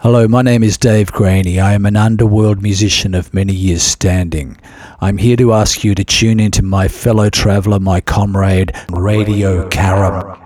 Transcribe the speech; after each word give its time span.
Hello, 0.00 0.28
my 0.28 0.42
name 0.42 0.62
is 0.62 0.78
Dave 0.78 1.10
Graney. 1.10 1.58
I 1.58 1.72
am 1.72 1.84
an 1.84 1.96
underworld 1.96 2.62
musician 2.62 3.16
of 3.16 3.34
many 3.34 3.52
years 3.52 3.82
standing. 3.82 4.56
I'm 5.00 5.18
here 5.18 5.36
to 5.36 5.52
ask 5.52 5.82
you 5.82 5.96
to 5.96 6.04
tune 6.04 6.38
into 6.38 6.62
my 6.62 6.86
fellow 6.86 7.28
traveller, 7.30 7.80
my 7.80 8.00
comrade, 8.00 8.70
Radio 8.90 9.68
Carrum. 9.70 10.38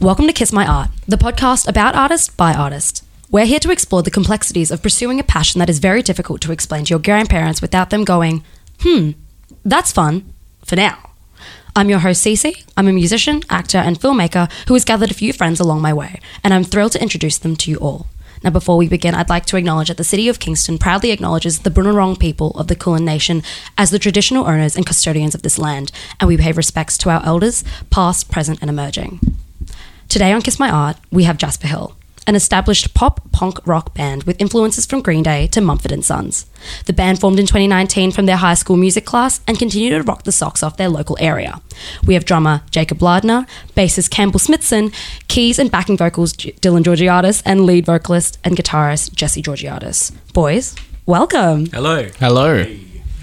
Welcome 0.00 0.28
to 0.28 0.32
Kiss 0.32 0.50
My 0.50 0.66
Art, 0.66 0.88
the 1.06 1.18
podcast 1.18 1.68
about 1.68 1.94
artist 1.94 2.38
by 2.38 2.54
artist. 2.54 3.04
We're 3.30 3.44
here 3.44 3.60
to 3.60 3.70
explore 3.70 4.02
the 4.02 4.10
complexities 4.10 4.70
of 4.70 4.82
pursuing 4.82 5.20
a 5.20 5.22
passion 5.22 5.58
that 5.58 5.68
is 5.68 5.78
very 5.78 6.00
difficult 6.00 6.40
to 6.40 6.52
explain 6.52 6.86
to 6.86 6.90
your 6.90 7.00
grandparents 7.00 7.60
without 7.60 7.90
them 7.90 8.04
going, 8.04 8.42
hmm, 8.80 9.10
that's 9.62 9.92
fun, 9.92 10.32
for 10.64 10.76
now. 10.76 11.09
I'm 11.76 11.88
your 11.88 12.00
host, 12.00 12.24
Cece. 12.24 12.64
I'm 12.76 12.88
a 12.88 12.92
musician, 12.92 13.42
actor, 13.48 13.78
and 13.78 13.98
filmmaker 13.98 14.50
who 14.66 14.74
has 14.74 14.84
gathered 14.84 15.10
a 15.10 15.14
few 15.14 15.32
friends 15.32 15.60
along 15.60 15.80
my 15.80 15.92
way, 15.92 16.20
and 16.42 16.52
I'm 16.52 16.64
thrilled 16.64 16.92
to 16.92 17.02
introduce 17.02 17.38
them 17.38 17.54
to 17.56 17.70
you 17.70 17.76
all. 17.76 18.06
Now, 18.42 18.50
before 18.50 18.76
we 18.76 18.88
begin, 18.88 19.14
I'd 19.14 19.28
like 19.28 19.46
to 19.46 19.56
acknowledge 19.56 19.88
that 19.88 19.96
the 19.96 20.04
City 20.04 20.28
of 20.28 20.40
Kingston 20.40 20.78
proudly 20.78 21.10
acknowledges 21.10 21.60
the 21.60 21.70
Bunurong 21.70 22.18
people 22.18 22.50
of 22.52 22.66
the 22.66 22.74
Kulin 22.74 23.04
Nation 23.04 23.42
as 23.78 23.90
the 23.90 23.98
traditional 23.98 24.46
owners 24.46 24.76
and 24.76 24.86
custodians 24.86 25.34
of 25.34 25.42
this 25.42 25.58
land, 25.58 25.92
and 26.18 26.26
we 26.26 26.36
pay 26.36 26.52
respects 26.52 26.98
to 26.98 27.10
our 27.10 27.24
elders, 27.24 27.62
past, 27.90 28.30
present, 28.30 28.60
and 28.60 28.70
emerging. 28.70 29.20
Today 30.08 30.32
on 30.32 30.42
Kiss 30.42 30.58
My 30.58 30.70
Art, 30.70 30.96
we 31.12 31.24
have 31.24 31.38
Jasper 31.38 31.68
Hill, 31.68 31.94
an 32.30 32.36
established 32.36 32.94
pop 32.94 33.20
punk 33.32 33.58
rock 33.66 33.92
band 33.92 34.22
with 34.22 34.40
influences 34.40 34.86
from 34.86 35.02
Green 35.02 35.24
Day 35.24 35.48
to 35.48 35.60
Mumford 35.60 35.90
and 35.90 36.04
Sons. 36.04 36.46
The 36.86 36.92
band 36.92 37.20
formed 37.20 37.40
in 37.40 37.46
2019 37.46 38.12
from 38.12 38.26
their 38.26 38.36
high 38.36 38.54
school 38.54 38.76
music 38.76 39.04
class 39.04 39.40
and 39.48 39.58
continue 39.58 39.90
to 39.90 40.02
rock 40.04 40.22
the 40.22 40.30
socks 40.30 40.62
off 40.62 40.76
their 40.76 40.88
local 40.88 41.16
area. 41.18 41.60
We 42.06 42.14
have 42.14 42.24
drummer 42.24 42.62
Jacob 42.70 43.02
Lardner, 43.02 43.46
bassist 43.76 44.10
Campbell 44.10 44.38
Smithson, 44.38 44.92
keys 45.26 45.58
and 45.58 45.72
backing 45.72 45.96
vocals 45.96 46.32
J- 46.32 46.52
Dylan 46.52 46.84
Georgiadis, 46.84 47.42
and 47.44 47.66
lead 47.66 47.84
vocalist 47.84 48.38
and 48.44 48.56
guitarist 48.56 49.12
Jesse 49.12 49.42
Georgiadis. 49.42 50.12
Boys, 50.32 50.76
welcome. 51.06 51.66
Hello. 51.66 52.04
Hello. 52.20 52.64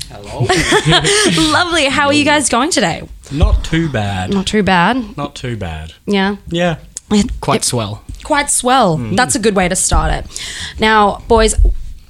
Hello. 0.09 0.41
Lovely. 1.53 1.85
How 1.85 2.07
are 2.07 2.13
you 2.13 2.25
guys 2.25 2.49
going 2.49 2.71
today? 2.71 3.07
Not 3.31 3.63
too 3.63 3.89
bad. 3.89 4.31
Not 4.31 4.47
too 4.47 4.63
bad. 4.63 5.15
Not 5.15 5.33
too 5.33 5.55
bad. 5.55 5.93
Yeah. 6.05 6.35
Yeah. 6.49 6.79
Quite 7.39 7.63
swell. 7.63 8.03
Quite 8.27 8.49
swell. 8.49 8.97
Hmm. 8.97 9.15
That's 9.15 9.35
a 9.35 9.39
good 9.39 9.55
way 9.55 9.67
to 9.69 9.75
start 9.75 10.09
it. 10.17 10.23
Now, 10.79 11.19
boys, 11.27 11.55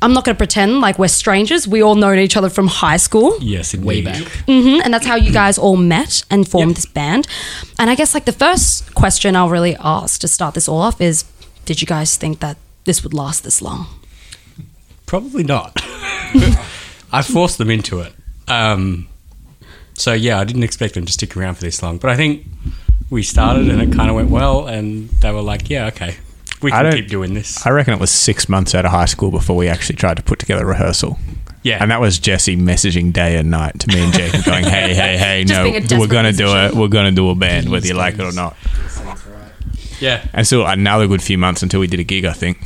I'm 0.02 0.14
not 0.14 0.24
going 0.26 0.36
to 0.36 0.38
pretend 0.46 0.82
like 0.82 1.00
we're 1.00 1.08
strangers. 1.24 1.68
We 1.68 1.82
all 1.82 1.96
know 1.96 2.14
each 2.14 2.38
other 2.38 2.50
from 2.50 2.68
high 2.68 2.98
school, 2.98 3.38
Yes, 3.40 3.74
indeed. 3.74 3.88
Way 3.88 4.02
back. 4.02 4.24
hmm 4.46 4.80
and 4.84 4.94
that's 4.94 5.06
how 5.08 5.16
you 5.16 5.32
guys 5.32 5.58
all 5.58 5.78
met 5.78 6.24
and 6.30 6.48
formed 6.48 6.76
this 6.76 6.86
band. 6.86 7.28
And 7.80 7.90
I 7.90 7.96
guess 7.96 8.14
like 8.14 8.26
the 8.26 8.38
first 8.46 8.94
question 8.96 9.36
I'll 9.36 9.50
really 9.58 9.76
ask 9.80 10.22
to 10.22 10.28
start 10.28 10.54
this 10.54 10.68
all 10.68 10.82
off 10.82 11.02
is, 11.02 11.26
did 11.66 11.82
you 11.82 11.88
guys 11.88 12.18
think 12.18 12.40
that 12.40 12.58
this 12.86 13.04
would 13.04 13.14
last 13.14 13.44
this 13.44 13.62
long? 13.62 13.88
Probably 15.06 15.44
not. 15.44 15.72
I 17.12 17.22
forced 17.24 17.58
them 17.58 17.70
into 17.70 18.02
it. 18.02 18.14
Um, 18.48 19.08
so 19.94 20.14
yeah, 20.14 20.40
I 20.40 20.44
didn't 20.46 20.64
expect 20.64 20.94
them 20.94 21.06
to 21.06 21.12
stick 21.12 21.36
around 21.38 21.56
for 21.56 21.62
this 21.66 21.82
long, 21.82 21.98
but 21.98 22.10
I 22.10 22.16
think 22.16 22.46
we 23.10 23.24
started 23.24 23.70
and 23.70 23.82
it 23.82 23.96
kind 23.96 24.10
of 24.10 24.16
went 24.16 24.30
well, 24.30 24.68
and 24.68 25.10
they 25.22 25.32
were 25.32 25.42
like, 25.42 25.70
"Yeah, 25.70 25.88
okay, 25.88 26.16
we 26.62 26.72
I 26.72 26.78
can 26.78 26.84
don't- 26.86 26.94
keep 27.02 27.08
doing 27.10 27.34
this." 27.34 27.66
I 27.66 27.70
reckon 27.72 27.94
it 27.94 28.00
was 28.00 28.12
six 28.12 28.48
months 28.50 28.74
out 28.76 28.86
of 28.86 28.92
high 28.92 29.06
school 29.06 29.32
before 29.32 29.56
we 29.56 29.68
actually 29.68 29.96
tried 29.96 30.18
to 30.18 30.24
put 30.24 30.40
together 30.40 30.64
a 30.64 30.68
rehearsal. 30.68 31.18
Yeah, 31.64 31.80
And 31.82 31.92
that 31.92 32.00
was 32.00 32.18
Jesse 32.18 32.56
messaging 32.56 33.12
day 33.12 33.36
and 33.36 33.52
night 33.52 33.78
to 33.80 33.88
me 33.90 34.00
and 34.02 34.14
Jake 34.14 34.32
going, 34.46 34.64
hey, 34.64 34.94
hey, 34.94 35.18
hey, 35.26 35.44
Just 35.44 35.58
no, 35.58 35.64
being 35.64 35.76
a 35.76 35.80
we're 35.80 35.88
desperate 35.88 36.10
going 36.10 36.26
to 36.26 36.32
do 36.32 36.46
it. 36.46 36.54
musician. 36.54 36.80
We're 36.80 36.88
going 36.88 37.06
to 37.08 37.16
do 37.16 37.30
a 37.30 37.36
band, 37.36 37.68
whether 37.70 37.86
you 37.88 37.94
like 37.94 38.14
it 38.14 38.22
or 38.22 38.32
not. 38.32 38.56
yeah. 40.00 40.26
And 40.34 40.46
still 40.48 40.66
another 40.66 41.08
good 41.08 41.22
few 41.22 41.38
months 41.38 41.64
until 41.64 41.80
we 41.82 41.88
did 41.88 42.00
a 42.00 42.04
gig, 42.06 42.24
I 42.26 42.32
think. 42.34 42.60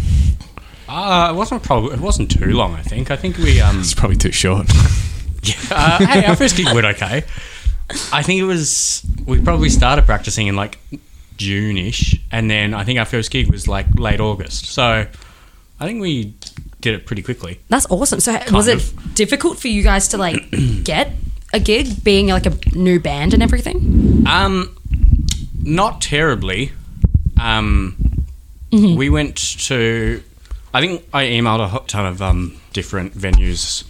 Uh, 0.88 1.30
it 1.33 1.36
wasn't 1.36 1.64
probably. 1.64 1.94
It 1.94 2.00
wasn't 2.00 2.30
too 2.30 2.45
long. 2.52 2.76
I 2.76 2.81
think. 2.81 3.09
I 3.09 3.16
think 3.16 3.38
we. 3.38 3.59
Um, 3.61 3.80
It's 3.80 3.94
probably 3.95 4.17
too 4.17 4.31
short. 4.33 4.67
uh, 5.72 6.05
hey, 6.05 6.26
our 6.26 6.36
first 6.36 6.55
gig 6.58 6.67
went 6.67 6.86
okay. 6.86 7.23
I 8.14 8.22
think 8.24 8.40
it 8.42 8.46
was. 8.46 9.04
We 9.26 9.40
probably 9.42 9.70
started 9.70 10.06
practicing 10.06 10.48
in 10.48 10.56
like 10.56 10.80
June-ish, 11.38 12.20
and 12.32 12.50
then 12.50 12.74
I 12.74 12.84
think 12.84 13.00
our 13.00 13.06
first 13.06 13.32
gig 13.32 13.50
was 13.52 13.68
like 13.68 13.88
late 13.96 14.20
August. 14.20 14.66
So 14.68 14.84
I 15.80 15.86
think 15.86 16.02
we 16.02 16.34
did 16.82 16.94
it 16.96 17.06
pretty 17.06 17.22
quickly. 17.22 17.60
That's 17.70 17.86
awesome. 17.90 18.20
So 18.20 18.38
was 18.52 18.68
it 18.68 18.94
difficult 19.16 19.60
for 19.60 19.68
you 19.68 19.84
guys 19.84 20.08
to 20.10 20.18
like 20.18 20.50
get 20.84 21.14
a 21.54 21.60
gig, 21.60 22.04
being 22.04 22.28
like 22.28 22.46
a 22.46 22.54
new 22.76 23.00
band 23.00 23.34
and 23.34 23.44
everything? 23.44 24.23
Um, 24.28 24.78
not 25.64 26.02
terribly. 26.02 26.72
Um, 27.40 27.96
Mm-hmm. 28.72 28.96
we 28.96 29.10
went 29.10 29.36
to. 29.68 30.23
I 30.73 30.80
think 30.80 31.06
I 31.14 31.26
emailed 31.26 31.60
a 31.84 31.86
ton 31.88 32.06
of 32.06 32.22
um, 32.22 32.56
different 32.72 33.14
venues, 33.18 33.84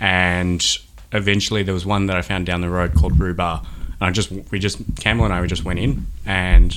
and 0.00 0.64
eventually 1.12 1.62
there 1.62 1.74
was 1.74 1.86
one 1.86 2.06
that 2.06 2.16
I 2.16 2.22
found 2.22 2.46
down 2.46 2.60
the 2.60 2.68
road 2.70 2.94
called 2.94 3.14
Rhubar. 3.18 3.60
And 4.00 4.08
I 4.08 4.10
just 4.10 4.30
we 4.50 4.58
just 4.58 4.78
Campbell 5.00 5.24
and 5.24 5.34
I 5.34 5.40
we 5.40 5.46
just 5.46 5.64
went 5.64 5.78
in, 5.78 6.06
and 6.26 6.72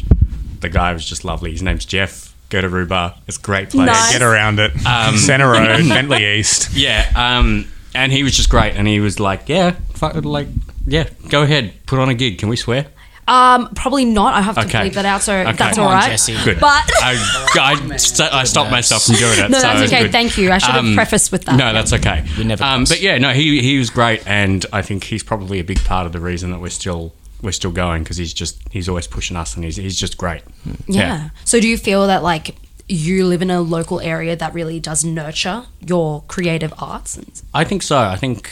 the 0.61 0.69
guy 0.69 0.93
was 0.93 1.05
just 1.05 1.25
lovely. 1.25 1.51
His 1.51 1.61
name's 1.63 1.85
Jeff. 1.85 2.33
Go 2.49 2.61
to 2.61 2.69
Rhubar. 2.69 3.17
It's 3.27 3.37
a 3.37 3.41
great 3.41 3.71
place. 3.71 3.87
Nice. 3.87 4.11
Get 4.13 4.21
around 4.21 4.59
it. 4.59 4.71
Um, 4.85 5.17
Center 5.17 5.47
Road, 5.51 5.89
Bentleigh 5.89 6.37
East. 6.37 6.73
Yeah, 6.75 7.11
um, 7.15 7.67
and 7.95 8.11
he 8.11 8.21
was 8.21 8.35
just 8.35 8.49
great, 8.49 8.75
and 8.75 8.87
he 8.87 8.99
was 8.99 9.19
like, 9.19 9.49
"Yeah, 9.49 9.71
fuck, 9.93 10.13
like, 10.23 10.47
yeah, 10.85 11.09
go 11.29 11.41
ahead, 11.41 11.73
put 11.87 11.97
on 11.97 12.09
a 12.09 12.13
gig. 12.13 12.37
Can 12.37 12.49
we 12.49 12.55
swear?" 12.55 12.85
Um, 13.27 13.69
probably 13.75 14.05
not. 14.05 14.35
I 14.35 14.41
have 14.41 14.55
to 14.55 14.61
Okay. 14.61 14.89
bleep 14.89 14.93
that 14.93 15.05
out, 15.05 15.23
so 15.23 15.33
Okay. 15.33 15.51
that's 15.53 15.77
Come 15.77 15.87
all 15.87 15.93
on, 15.93 16.09
Good. 16.45 16.59
But 16.59 16.83
I, 17.01 17.17
I, 17.59 17.97
st- 17.97 18.31
I 18.33 18.43
stopped 18.43 18.69
myself 18.71 19.03
from 19.05 19.15
doing 19.15 19.39
it. 19.39 19.49
no, 19.49 19.57
so 19.57 19.61
that's 19.63 19.81
it's 19.81 19.93
okay. 19.93 20.03
good. 20.03 20.11
Thank 20.11 20.37
you. 20.37 20.51
I 20.51 20.59
should 20.59 20.71
have 20.75 20.85
Um, 20.85 20.95
prefaced 20.95 21.31
with 21.31 21.45
that. 21.45 21.55
No, 21.55 21.73
that's 21.73 21.91
okay. 21.93 22.23
We 22.37 22.43
never 22.43 22.63
Um, 22.63 22.83
but 22.83 23.01
yeah, 23.01 23.17
no, 23.17 23.31
he 23.33 23.61
he 23.61 23.77
was 23.79 23.89
great, 23.89 24.21
and 24.27 24.65
I 24.71 24.81
think 24.83 25.05
he's 25.05 25.23
probably 25.23 25.59
a 25.59 25.63
big 25.63 25.83
part 25.83 26.05
of 26.05 26.11
the 26.11 26.19
reason 26.19 26.51
that 26.51 26.59
we're 26.59 26.69
still 26.69 27.13
we're 27.41 27.51
still 27.51 27.71
going 27.71 28.03
because 28.03 28.17
he's 28.17 28.33
just 28.33 28.59
he's 28.71 28.87
always 28.87 29.07
pushing 29.07 29.35
us, 29.37 29.55
and 29.55 29.63
he's 29.65 29.75
he's 29.77 29.99
just 29.99 30.17
great. 30.17 30.41
Yeah. 30.87 31.29
So 31.45 31.59
do 31.59 31.67
you 31.67 31.77
feel 31.77 32.05
that 32.07 32.21
like 32.21 32.55
you 32.87 33.25
live 33.25 33.41
in 33.41 33.49
a 33.49 33.59
local 33.61 33.99
area 34.01 34.35
that 34.35 34.53
really 34.53 34.79
does 34.79 35.03
nurture 35.03 35.63
your 35.83 36.21
creative 36.27 36.71
arts? 36.77 37.17
I 37.53 37.63
think 37.63 37.81
so. 37.81 37.97
I 37.97 38.15
think, 38.15 38.51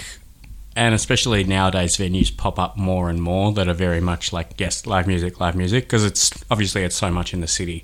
and 0.76 0.96
especially 0.96 1.44
nowadays, 1.44 1.98
venues 1.98 2.36
pop 2.36 2.58
up 2.60 2.78
more 2.78 3.10
and 3.10 3.22
more 3.22 3.52
that 3.54 3.68
are 3.68 3.74
very 3.74 4.02
much 4.02 4.34
like 4.34 4.60
yes, 4.60 4.86
live 4.88 5.08
music, 5.08 5.40
live 5.40 5.56
music, 5.56 5.86
because 5.86 6.04
it's 6.06 6.32
obviously 6.50 6.84
it's 6.84 6.96
so 6.96 7.12
much 7.12 7.34
in 7.34 7.42
the 7.42 7.48
city. 7.48 7.84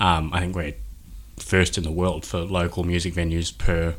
Um, 0.00 0.32
I 0.32 0.40
think 0.40 0.54
we're 0.56 0.74
first 1.38 1.78
in 1.78 1.84
the 1.84 1.92
world 1.92 2.24
for 2.26 2.38
local 2.40 2.84
music 2.84 3.14
venues 3.14 3.56
per 3.56 3.94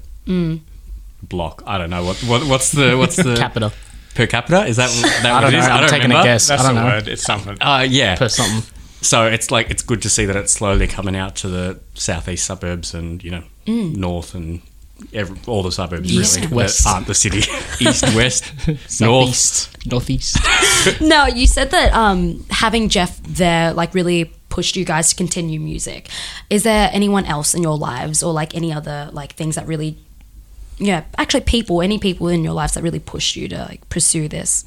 block. 1.24 1.64
I 1.66 1.78
don't 1.78 1.90
know 1.90 2.04
what, 2.04 2.18
what 2.24 2.48
what's 2.48 2.72
the 2.72 2.96
what's 2.98 3.16
the 3.24 3.36
Capita. 3.36 3.72
per 4.16 4.28
capita? 4.28 4.66
Is 4.66 4.78
that, 4.78 4.90
that 5.24 5.26
I 5.26 5.34
what 5.34 5.42
don't 5.42 5.50
it 5.54 5.58
know. 5.58 5.60
is? 5.64 5.68
I'm 5.68 5.90
taking 5.90 6.02
remember. 6.10 6.22
a 6.22 6.24
guess. 6.34 6.48
That's 6.48 6.64
I 6.64 6.68
don't 6.68 6.76
the 6.76 6.82
know. 6.82 6.88
word. 6.96 7.08
It's 7.08 7.24
something. 7.24 7.58
Uh, 7.62 7.86
yeah. 7.90 8.16
Per 8.16 8.30
something. 8.30 8.64
So 9.02 9.28
it's 9.28 9.50
like 9.50 9.70
it's 9.70 9.82
good 9.82 10.02
to 10.02 10.10
see 10.10 10.26
that 10.26 10.36
it's 10.36 10.52
slowly 10.52 10.88
coming 10.88 11.16
out 11.16 11.36
to 11.38 11.48
the 11.48 11.80
southeast 11.94 12.46
suburbs 12.46 12.94
and 12.94 13.24
you 13.24 13.32
know 13.32 13.44
north 13.66 14.36
and 14.36 14.62
every, 15.14 15.38
all 15.48 15.64
the 15.64 15.72
suburbs 15.72 16.12
East, 16.12 16.40
really 16.40 16.54
west. 16.54 16.84
that 16.84 16.90
aren't 16.94 17.08
the 17.08 17.16
city. 17.16 17.40
East, 17.80 18.04
west, 18.16 18.44
north. 19.02 19.36
Southeast. 19.36 19.86
Northeast. 19.86 20.38
no, 21.02 21.26
you 21.26 21.48
said 21.48 21.72
that 21.72 21.94
um, 21.94 22.46
having 22.50 22.90
Jeff 22.90 23.22
there 23.24 23.74
like 23.74 23.94
really 23.94 24.26
pushed 24.50 24.76
you 24.76 24.86
guys 24.86 25.10
to 25.10 25.16
continue 25.16 25.60
music. 25.60 26.10
Is 26.50 26.64
there 26.64 26.90
anyone 26.92 27.26
else 27.26 27.54
in 27.54 27.64
your 27.64 27.78
lives 27.78 28.24
or 28.24 28.34
like 28.34 28.56
any 28.56 28.74
other 28.74 29.10
like 29.14 29.34
things 29.34 29.56
that 29.56 29.68
really 29.68 29.98
yeah, 30.80 31.04
actually 31.18 31.42
people, 31.42 31.82
any 31.82 32.00
people 32.00 32.30
in 32.30 32.44
your 32.44 32.54
lives 32.54 32.74
that 32.74 32.84
really 32.84 33.00
pushed 33.00 33.36
you 33.36 33.48
to 33.50 33.58
like 33.58 33.88
pursue 33.90 34.28
this? 34.28 34.66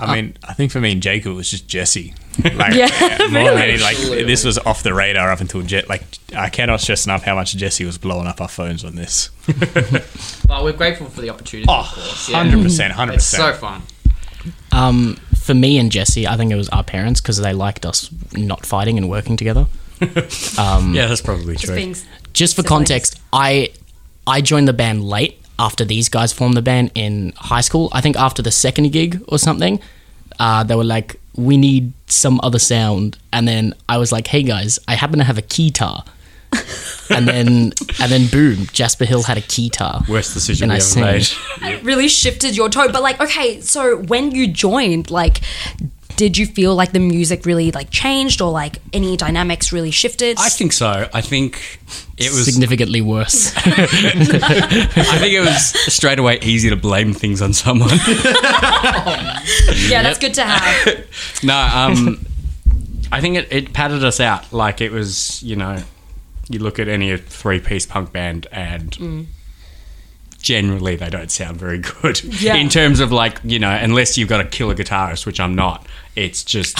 I 0.00 0.14
mean, 0.16 0.36
I 0.46 0.52
think 0.54 0.72
for 0.72 0.80
me 0.80 0.92
and 0.92 1.02
Jacob, 1.02 1.32
it 1.32 1.34
was 1.34 1.50
just 1.50 1.66
Jesse. 1.68 2.14
Like, 2.54 2.74
Yeah, 2.74 2.88
more 3.30 3.50
than 3.50 3.58
any, 3.58 3.78
like 3.78 3.96
this 3.98 4.44
was 4.44 4.56
off 4.58 4.82
the 4.82 4.94
radar 4.94 5.30
up 5.30 5.40
until 5.40 5.60
Jet. 5.62 5.88
Like, 5.88 6.02
I 6.34 6.48
cannot 6.48 6.80
stress 6.80 7.04
enough 7.04 7.22
how 7.22 7.34
much 7.34 7.54
Jesse 7.54 7.84
was 7.84 7.98
blowing 7.98 8.26
up 8.26 8.40
our 8.40 8.48
phones 8.48 8.82
on 8.84 8.94
this. 8.96 9.28
But 10.46 10.64
we're 10.64 10.72
grateful 10.72 11.06
for 11.08 11.20
the 11.20 11.30
opportunity, 11.30 11.66
Oh, 11.68 11.80
of 11.80 11.86
course. 11.86 12.28
Yeah. 12.28 12.42
100%, 12.44 12.90
100%. 12.92 13.20
So 13.20 13.52
fun. 13.54 13.82
Um, 14.72 15.16
for 15.36 15.54
me 15.54 15.78
and 15.78 15.92
Jesse, 15.92 16.26
I 16.26 16.36
think 16.36 16.50
it 16.50 16.56
was 16.56 16.68
our 16.70 16.82
parents 16.84 17.20
because 17.20 17.36
they 17.38 17.52
liked 17.52 17.84
us 17.84 18.10
not 18.32 18.64
fighting 18.64 18.96
and 18.98 19.08
working 19.10 19.36
together. 19.36 19.66
Um, 20.58 20.94
Yeah, 20.94 21.06
that's 21.06 21.20
probably 21.20 21.56
true. 21.56 21.74
being 21.76 21.94
just 22.32 22.56
for 22.56 22.62
Siblings. 22.62 22.68
context, 22.68 23.20
I 23.32 23.70
I 24.26 24.40
joined 24.40 24.66
the 24.66 24.72
band 24.72 25.04
late 25.04 25.39
after 25.66 25.84
these 25.84 26.08
guys 26.08 26.32
formed 26.32 26.56
the 26.56 26.62
band 26.62 26.90
in 26.94 27.32
high 27.36 27.60
school. 27.68 27.88
I 27.92 28.00
think 28.00 28.16
after 28.16 28.42
the 28.42 28.50
second 28.50 28.90
gig 28.92 29.22
or 29.28 29.38
something, 29.38 29.78
uh, 30.38 30.64
they 30.64 30.74
were 30.74 30.90
like, 30.96 31.08
"We 31.48 31.56
need 31.56 31.92
some 32.06 32.40
other 32.42 32.58
sound," 32.58 33.18
and 33.32 33.46
then 33.46 33.74
I 33.88 33.96
was 33.98 34.10
like, 34.16 34.26
"Hey 34.34 34.42
guys, 34.42 34.78
I 34.88 34.94
happen 35.02 35.18
to 35.18 35.24
have 35.24 35.38
a 35.38 35.42
keytar." 35.54 35.96
and 37.16 37.28
then 37.28 37.48
and 38.02 38.08
then 38.12 38.26
boom, 38.28 38.66
Jasper 38.72 39.04
Hill 39.04 39.22
had 39.30 39.38
a 39.38 39.42
keytar. 39.54 39.94
Worst 40.08 40.34
decision 40.34 40.64
And 40.64 40.70
we 40.70 40.74
I 40.74 41.08
ever 41.12 41.20
sing. 41.24 41.42
made. 41.62 41.72
it 41.74 41.84
really 41.84 42.08
shifted 42.08 42.56
your 42.56 42.68
tone. 42.68 42.90
But 42.92 43.02
like, 43.02 43.20
okay, 43.20 43.60
so 43.60 43.96
when 44.12 44.32
you 44.32 44.48
joined, 44.48 45.10
like, 45.10 45.40
did 46.16 46.36
you 46.36 46.46
feel 46.46 46.74
like 46.74 46.92
the 46.92 46.98
music 46.98 47.46
really 47.46 47.70
like 47.70 47.90
changed 47.90 48.40
or 48.40 48.50
like 48.50 48.78
any 48.92 49.16
dynamics 49.16 49.72
really 49.72 49.90
shifted? 49.90 50.36
I 50.38 50.48
think 50.48 50.72
so. 50.72 51.08
I 51.12 51.20
think 51.20 51.80
it 52.16 52.30
was. 52.30 52.44
significantly 52.44 53.00
worse. 53.00 53.52
I 53.56 53.70
think 55.18 55.32
it 55.32 55.40
was 55.40 55.70
straight 55.92 56.18
away 56.18 56.38
easy 56.42 56.70
to 56.70 56.76
blame 56.76 57.12
things 57.12 57.42
on 57.42 57.52
someone. 57.52 57.90
yeah, 59.88 60.02
that's 60.02 60.18
good 60.18 60.34
to 60.34 60.42
have. 60.42 61.42
no, 61.42 61.56
um, 61.56 62.24
I 63.12 63.20
think 63.20 63.36
it, 63.36 63.48
it 63.50 63.72
patted 63.72 64.04
us 64.04 64.20
out. 64.20 64.52
Like 64.52 64.80
it 64.80 64.92
was, 64.92 65.42
you 65.42 65.56
know, 65.56 65.82
you 66.48 66.58
look 66.58 66.78
at 66.78 66.88
any 66.88 67.16
three 67.16 67.60
piece 67.60 67.86
punk 67.86 68.12
band 68.12 68.46
and 68.52 69.26
generally 70.40 70.96
they 70.96 71.10
don't 71.10 71.30
sound 71.30 71.56
very 71.58 71.78
good. 71.78 72.22
Yeah. 72.40 72.54
In 72.56 72.68
terms 72.68 73.00
of 73.00 73.12
like, 73.12 73.40
you 73.44 73.58
know, 73.58 73.70
unless 73.70 74.16
you've 74.18 74.28
got 74.28 74.40
a 74.40 74.44
killer 74.44 74.74
guitarist, 74.74 75.26
which 75.26 75.40
I'm 75.40 75.54
not, 75.54 75.86
it's 76.16 76.42
just. 76.44 76.78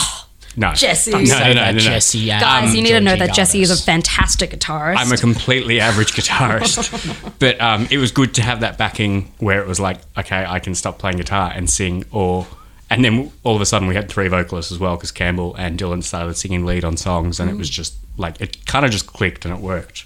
No. 0.57 0.73
Jesse. 0.75 1.13
No, 1.13 1.19
Don't 1.19 1.29
no, 1.29 1.35
Say 1.39 1.55
no, 1.55 1.65
no, 1.65 1.71
no. 1.73 1.79
Jesse. 1.79 2.19
Yeah. 2.19 2.41
Guys, 2.41 2.71
Um, 2.71 2.75
you 2.75 2.83
need 2.83 2.91
to 2.91 3.01
know 3.01 3.15
that 3.15 3.33
Jesse 3.35 3.63
is 3.63 3.71
a 3.71 3.81
fantastic 3.81 4.51
guitarist. 4.51 4.97
I'm 4.97 5.13
a 5.13 5.17
completely 5.17 5.79
average 5.81 6.13
guitarist, 6.13 7.33
but 7.39 7.61
um, 7.61 7.87
it 7.91 7.99
was 7.99 8.11
good 8.11 8.35
to 8.35 8.43
have 8.43 8.61
that 8.61 8.77
backing 8.77 9.33
where 9.39 9.61
it 9.63 9.69
was 9.69 9.79
like, 9.79 9.99
okay, 10.19 10.45
I 10.45 10.59
can 10.59 10.75
stop 10.75 10.99
playing 10.99 11.19
guitar 11.19 11.53
and 11.55 11.71
sing, 11.71 12.05
or 12.11 12.49
and 12.91 13.05
then 13.05 13.31
all 13.45 13.55
of 13.55 13.63
a 13.63 13.67
sudden 13.67 13.87
we 13.87 13.95
had 13.95 14.09
three 14.09 14.27
vocalists 14.27 14.73
as 14.73 14.81
well 14.81 14.97
because 14.97 15.13
Campbell 15.13 15.55
and 15.55 15.79
Dylan 15.79 16.03
started 16.03 16.35
singing 16.35 16.67
lead 16.67 16.85
on 16.85 16.97
songs, 16.97 17.39
and 17.39 17.49
it 17.49 17.55
was 17.57 17.71
just 17.71 17.95
like 18.17 18.41
it 18.41 18.67
kind 18.67 18.85
of 18.85 18.91
just 18.91 19.07
clicked 19.07 19.45
and 19.45 19.55
it 19.55 19.61
worked. 19.61 20.05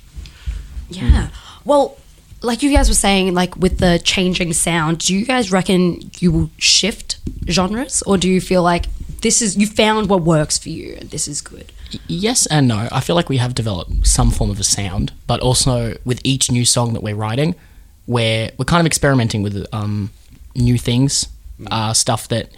Yeah. 0.90 1.28
Well, 1.64 1.96
like 2.44 2.62
you 2.62 2.70
guys 2.74 2.88
were 2.88 2.94
saying, 2.94 3.34
like 3.34 3.56
with 3.56 3.78
the 3.78 4.00
changing 4.04 4.52
sound, 4.52 4.98
do 4.98 5.14
you 5.14 5.24
guys 5.24 5.50
reckon 5.50 6.10
you 6.18 6.30
will 6.30 6.50
shift 6.58 7.18
genres, 7.48 8.02
or 8.02 8.16
do 8.16 8.28
you 8.28 8.40
feel 8.40 8.62
like 8.62 8.86
this 9.22 9.40
is 9.40 9.56
you 9.56 9.66
found 9.66 10.08
what 10.08 10.22
works 10.22 10.58
for 10.58 10.68
you 10.68 10.96
and 11.00 11.10
this 11.10 11.26
is 11.26 11.40
good? 11.40 11.72
Yes 12.06 12.46
and 12.46 12.68
no. 12.68 12.88
I 12.92 13.00
feel 13.00 13.16
like 13.16 13.28
we 13.28 13.38
have 13.38 13.54
developed 13.54 14.06
some 14.06 14.30
form 14.30 14.50
of 14.50 14.60
a 14.60 14.64
sound, 14.64 15.12
but 15.26 15.40
also 15.40 15.96
with 16.04 16.20
each 16.24 16.50
new 16.50 16.64
song 16.64 16.92
that 16.92 17.02
we're 17.02 17.14
writing, 17.14 17.54
we're 18.06 18.50
we're 18.58 18.64
kind 18.64 18.80
of 18.80 18.86
experimenting 18.86 19.42
with 19.42 19.66
um, 19.72 20.10
new 20.54 20.78
things, 20.78 21.26
uh, 21.70 21.92
stuff 21.92 22.28
that 22.28 22.50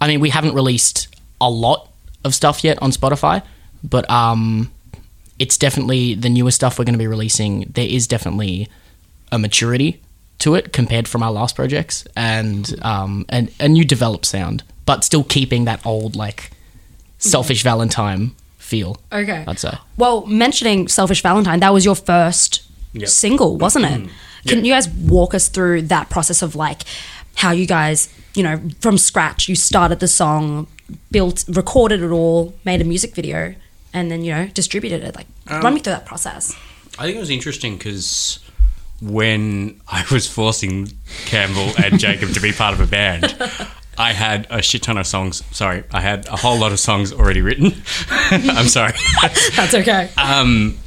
I 0.00 0.06
mean 0.08 0.20
we 0.20 0.30
haven't 0.30 0.54
released 0.54 1.08
a 1.40 1.50
lot 1.50 1.90
of 2.24 2.34
stuff 2.34 2.64
yet 2.64 2.80
on 2.80 2.90
Spotify, 2.92 3.42
but 3.82 4.08
um, 4.10 4.70
it's 5.38 5.58
definitely 5.58 6.14
the 6.14 6.28
newer 6.28 6.50
stuff 6.50 6.78
we're 6.78 6.84
going 6.84 6.94
to 6.94 6.98
be 6.98 7.06
releasing. 7.06 7.62
There 7.74 7.86
is 7.86 8.06
definitely 8.06 8.68
a 9.34 9.38
maturity 9.38 10.00
to 10.38 10.54
it 10.54 10.72
compared 10.72 11.08
from 11.08 11.22
our 11.22 11.32
last 11.32 11.56
projects, 11.56 12.04
and 12.16 12.74
um, 12.82 13.24
and 13.28 13.52
a 13.60 13.68
new 13.68 13.84
developed 13.84 14.26
sound, 14.26 14.62
but 14.86 15.04
still 15.04 15.24
keeping 15.24 15.64
that 15.64 15.84
old 15.84 16.16
like 16.16 16.50
selfish 17.18 17.60
mm-hmm. 17.60 17.68
Valentine 17.68 18.32
feel. 18.58 18.96
Okay. 19.12 19.44
I'd 19.46 19.58
say. 19.58 19.76
Well, 19.96 20.26
mentioning 20.26 20.88
Selfish 20.88 21.22
Valentine, 21.22 21.60
that 21.60 21.72
was 21.72 21.84
your 21.84 21.94
first 21.94 22.62
Yep. 22.94 23.08
single, 23.08 23.56
wasn't 23.56 23.86
it? 23.86 24.00
Mm-hmm. 24.00 24.48
Can 24.48 24.64
you 24.64 24.72
guys 24.72 24.88
walk 24.88 25.34
us 25.34 25.48
through 25.48 25.82
that 25.82 26.10
process 26.10 26.42
of 26.42 26.54
like 26.54 26.82
how 27.36 27.50
you 27.50 27.66
guys, 27.66 28.08
you 28.34 28.42
know, 28.42 28.60
from 28.80 28.98
scratch, 28.98 29.48
you 29.48 29.56
started 29.56 29.98
the 29.98 30.08
song, 30.08 30.68
built, 31.10 31.44
recorded 31.48 32.02
it 32.02 32.10
all, 32.10 32.54
made 32.64 32.80
a 32.80 32.84
music 32.84 33.14
video, 33.14 33.54
and 33.92 34.10
then, 34.10 34.22
you 34.22 34.32
know, 34.32 34.46
distributed 34.48 35.02
it? 35.02 35.16
Like, 35.16 35.26
run 35.50 35.66
um, 35.66 35.74
me 35.74 35.80
through 35.80 35.94
that 35.94 36.06
process. 36.06 36.54
I 36.98 37.04
think 37.04 37.16
it 37.16 37.20
was 37.20 37.30
interesting 37.30 37.76
because 37.76 38.38
when 39.00 39.80
I 39.88 40.04
was 40.10 40.26
forcing 40.26 40.88
Campbell 41.26 41.72
and 41.82 41.98
Jacob 41.98 42.32
to 42.34 42.40
be 42.40 42.52
part 42.52 42.74
of 42.74 42.80
a 42.80 42.86
band, 42.86 43.36
I 43.98 44.12
had 44.12 44.46
a 44.50 44.62
shit 44.62 44.82
ton 44.82 44.98
of 44.98 45.06
songs. 45.06 45.44
Sorry, 45.50 45.84
I 45.92 46.00
had 46.00 46.26
a 46.28 46.36
whole 46.36 46.58
lot 46.58 46.72
of 46.72 46.80
songs 46.80 47.12
already 47.12 47.42
written. 47.42 47.72
I'm 48.30 48.68
sorry. 48.68 48.92
That's 49.56 49.74
okay. 49.74 50.10
Um, 50.16 50.78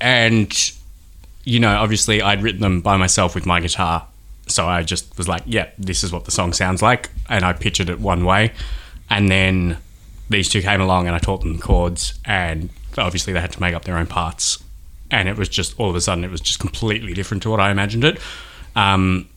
and 0.00 0.72
you 1.44 1.60
know, 1.60 1.76
obviously, 1.76 2.22
I'd 2.22 2.42
written 2.42 2.60
them 2.60 2.80
by 2.80 2.96
myself 2.96 3.34
with 3.34 3.46
my 3.46 3.60
guitar, 3.60 4.06
so 4.46 4.66
I 4.66 4.82
just 4.82 5.16
was 5.18 5.28
like, 5.28 5.42
"Yeah, 5.46 5.68
this 5.78 6.02
is 6.04 6.12
what 6.12 6.24
the 6.24 6.30
song 6.30 6.52
sounds 6.52 6.82
like," 6.82 7.10
and 7.28 7.44
I 7.44 7.52
pictured 7.52 7.90
it 7.90 8.00
one 8.00 8.24
way, 8.24 8.52
and 9.10 9.28
then 9.28 9.76
these 10.30 10.48
two 10.48 10.62
came 10.62 10.80
along, 10.80 11.06
and 11.06 11.14
I 11.14 11.18
taught 11.18 11.42
them 11.42 11.58
chords, 11.58 12.14
and 12.24 12.70
obviously, 12.96 13.32
they 13.32 13.40
had 13.40 13.52
to 13.52 13.60
make 13.60 13.74
up 13.74 13.84
their 13.84 13.98
own 13.98 14.06
parts, 14.06 14.62
and 15.14 15.28
it 15.28 15.36
was 15.36 15.48
just 15.48 15.78
all 15.78 15.90
of 15.90 15.96
a 15.96 16.00
sudden, 16.00 16.24
it 16.24 16.30
was 16.30 16.40
just 16.40 16.58
completely 16.58 17.14
different 17.14 17.42
to 17.44 17.50
what 17.50 17.60
I 17.60 17.70
imagined 17.70 18.04
it. 18.04 18.18
Um, 18.76 19.28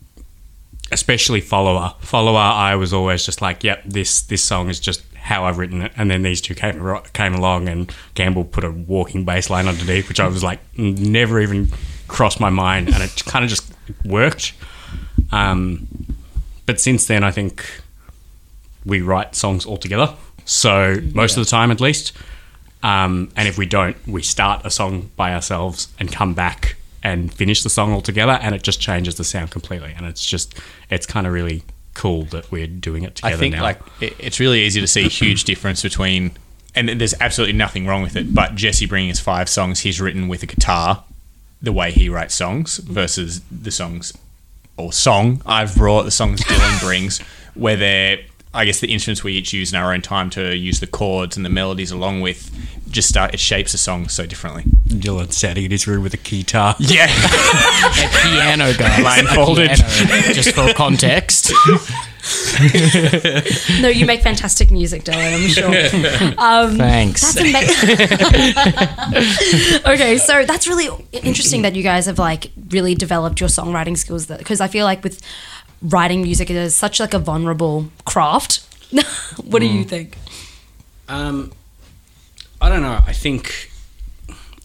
especially 0.91 1.41
follower. 1.41 1.93
Follower 1.99 2.39
i 2.39 2.75
was 2.75 2.93
always 2.93 3.25
just 3.25 3.41
like 3.41 3.63
yep 3.63 3.83
this 3.85 4.21
this 4.21 4.43
song 4.43 4.69
is 4.69 4.79
just 4.79 5.03
how 5.15 5.43
i've 5.43 5.57
written 5.57 5.81
it. 5.81 5.91
And 5.97 6.09
then 6.09 6.21
these 6.23 6.41
two 6.41 6.55
came 6.55 6.99
came 7.13 7.33
along 7.33 7.67
and 7.67 7.93
campbell 8.15 8.45
put 8.45 8.63
a 8.63 8.71
walking 8.71 9.25
bass 9.25 9.49
line 9.49 9.67
underneath 9.67 10.07
which 10.07 10.19
i 10.19 10.27
was 10.27 10.43
like 10.43 10.59
never 10.77 11.39
even 11.39 11.69
crossed 12.07 12.39
my 12.39 12.49
mind. 12.49 12.87
And 12.87 13.03
it 13.03 13.25
kind 13.25 13.43
of 13.43 13.49
just 13.49 13.69
worked. 14.05 14.53
Um, 15.31 15.87
but 16.65 16.79
since 16.79 17.07
then 17.07 17.23
i 17.23 17.31
think 17.31 17.81
we 18.85 19.01
write 19.01 19.35
songs 19.35 19.65
all 19.65 19.77
together. 19.77 20.13
So 20.45 20.95
most 21.13 21.35
of 21.35 21.43
the 21.43 21.49
time 21.49 21.71
at 21.71 21.81
least 21.81 22.13
um, 22.83 23.31
and 23.35 23.47
if 23.47 23.57
we 23.57 23.65
don't 23.65 23.95
we 24.07 24.21
start 24.21 24.65
a 24.65 24.69
song 24.69 25.09
by 25.15 25.33
ourselves 25.33 25.87
and 25.99 26.11
come 26.11 26.33
back 26.33 26.75
and 27.03 27.33
finish 27.33 27.63
the 27.63 27.69
song 27.69 27.91
all 27.91 28.01
together 28.01 28.33
and 28.41 28.53
it 28.53 28.63
just 28.63 28.81
changes 28.81 29.15
the 29.15 29.23
sound 29.23 29.51
completely 29.51 29.93
and 29.95 30.05
it's 30.05 30.25
just 30.25 30.59
it's 30.89 31.05
kind 31.05 31.25
of 31.27 31.33
really 31.33 31.63
cool 31.97 32.23
that 32.25 32.49
we're 32.51 32.67
doing 32.67 33.03
it 33.03 33.15
together 33.15 33.35
I 33.35 33.37
think 33.37 33.55
now. 33.55 33.63
like 33.63 33.79
it, 33.99 34.15
it's 34.19 34.39
really 34.39 34.61
easy 34.61 34.79
to 34.79 34.87
see 34.87 35.05
a 35.05 35.09
huge 35.09 35.43
difference 35.51 35.81
between, 35.81 36.31
and 36.75 36.87
there's 36.89 37.15
absolutely 37.19 37.57
nothing 37.57 37.87
wrong 37.87 38.03
with 38.03 38.15
it. 38.15 38.33
But 38.33 38.55
Jesse 38.55 38.85
bringing 38.85 39.09
his 39.09 39.19
five 39.19 39.49
songs 39.49 39.81
he's 39.81 39.99
written 39.99 40.27
with 40.27 40.43
a 40.43 40.45
guitar, 40.45 41.03
the 41.61 41.73
way 41.73 41.91
he 41.91 42.07
writes 42.07 42.35
songs 42.35 42.77
versus 42.77 43.41
the 43.51 43.71
songs 43.71 44.13
or 44.77 44.93
song 44.93 45.41
I've 45.45 45.75
brought, 45.75 46.03
the 46.03 46.11
songs 46.11 46.41
Dylan 46.41 46.79
brings, 46.79 47.19
where 47.55 47.75
they're 47.75 48.19
I 48.57 48.65
guess 48.65 48.79
the 48.79 48.91
instruments 48.91 49.23
we 49.23 49.33
each 49.33 49.53
use 49.53 49.71
in 49.71 49.77
our 49.77 49.93
own 49.93 50.01
time 50.01 50.31
to 50.31 50.55
use 50.55 50.79
the 50.79 50.87
chords 50.87 51.37
and 51.37 51.45
the 51.45 51.49
melodies 51.49 51.91
along 51.91 52.21
with 52.21 52.51
just 52.89 53.07
start 53.07 53.31
it 53.33 53.39
shapes 53.39 53.75
a 53.75 53.77
song 53.77 54.07
so 54.09 54.25
differently. 54.25 54.63
Dylan 54.87 55.31
standing 55.31 55.65
in 55.65 55.71
his 55.71 55.85
room 55.87 56.01
with 56.01 56.15
a 56.15 56.17
guitar. 56.17 56.75
Yeah. 56.79 57.05
A 57.07 58.09
piano, 58.23 58.73
guy. 58.73 58.99
Blindfolded. 59.01 59.69
Piano, 59.69 60.33
just 60.33 60.55
for 60.55 60.73
context. 60.73 61.53
No, 63.79 63.87
you 63.87 64.05
make 64.05 64.21
fantastic 64.21 64.69
music, 64.69 65.05
Dylan, 65.05 65.33
I'm 65.33 65.47
sure. 65.47 66.35
Um, 66.37 66.75
Thanks. 66.75 67.21
That's 67.21 67.37
amazing. 67.37 67.89
okay, 69.85 70.17
so 70.17 70.43
that's 70.43 70.67
really 70.67 70.89
interesting 71.13 71.61
that 71.61 71.75
you 71.75 71.83
guys 71.83 72.05
have 72.05 72.19
like 72.19 72.51
really 72.69 72.95
developed 72.95 73.39
your 73.39 73.47
songwriting 73.47 73.97
skills 73.97 74.25
because 74.25 74.59
I 74.59 74.67
feel 74.67 74.83
like 74.83 75.05
with 75.05 75.21
writing 75.81 76.21
music 76.21 76.49
is 76.49 76.75
such 76.75 76.99
like 76.99 77.13
a 77.13 77.19
vulnerable 77.19 77.89
craft. 78.05 78.65
what 79.43 79.59
do 79.59 79.65
you 79.65 79.83
hmm. 79.83 79.89
think? 79.89 80.17
Um, 81.07 81.51
I 82.61 82.69
don't 82.69 82.81
know. 82.81 82.99
I 83.05 83.13
think 83.13 83.71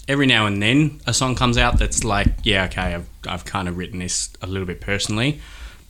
every 0.09 0.27
now 0.27 0.47
and 0.47 0.63
then 0.63 1.01
a 1.07 1.15
song 1.15 1.35
comes 1.35 1.57
out 1.57 1.79
that's 1.79 2.05
like, 2.05 2.29
yeah, 2.43 2.65
okay, 2.65 2.95
I've, 2.95 3.09
I've 3.27 3.45
kind 3.45 3.69
of 3.69 3.77
written 3.77 3.99
this 3.99 4.31
a 4.43 4.47
little 4.47 4.67
bit 4.67 4.81
personally, 4.81 5.41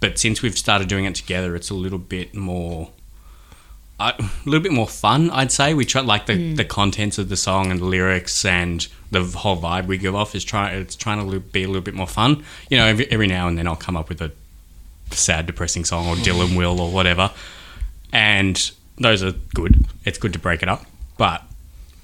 but 0.01 0.19
since 0.19 0.43
we've 0.43 0.59
started 0.59 0.89
doing 0.89 1.05
it 1.05 1.15
together, 1.15 1.55
it's 1.57 1.71
a 1.71 1.75
little 1.75 1.99
bit 1.99 2.35
more. 2.35 2.91
I- 4.01 4.15
A 4.19 4.31
little 4.45 4.63
bit 4.63 4.73
more 4.73 4.89
fun, 4.89 5.31
I'd 5.31 5.53
say. 5.53 5.75
We 5.75 5.85
try 5.85 6.01
like 6.01 6.27
the, 6.27 6.35
hmm. 6.35 6.55
the 6.57 6.65
contents 6.65 7.19
of 7.19 7.29
the 7.29 7.37
song 7.37 7.71
and 7.71 7.81
the 7.81 7.85
lyrics 7.85 8.45
and 8.45 8.87
the 9.13 9.23
whole 9.23 9.57
vibe 9.57 9.87
we 9.87 9.97
give 9.97 10.15
off 10.15 10.35
is 10.35 10.43
trying. 10.43 10.81
It's 10.81 10.97
trying 10.97 11.31
to 11.31 11.41
be 11.41 11.63
a 11.63 11.67
little 11.69 11.83
bit 11.83 11.95
more 11.95 12.09
fun. 12.09 12.43
You 12.69 12.79
know, 12.79 12.87
every, 12.87 13.11
every 13.13 13.29
now 13.29 13.47
and 13.47 13.57
then 13.57 13.69
I'll 13.69 13.77
come 13.77 13.97
up 13.97 14.09
with 14.09 14.21
a 14.21 14.33
sad, 15.15 15.47
depressing 15.47 15.85
song, 15.85 16.07
or 16.09 16.17
Dylan 16.17 16.57
will, 16.57 16.81
or 16.81 16.91
whatever, 16.91 17.31
and 18.13 18.71
those 18.99 19.23
are 19.23 19.33
good. 19.55 19.87
It's 20.05 20.19
good 20.19 20.33
to 20.33 20.39
break 20.39 20.63
it 20.63 20.69
up, 20.69 20.85
but 21.17 21.43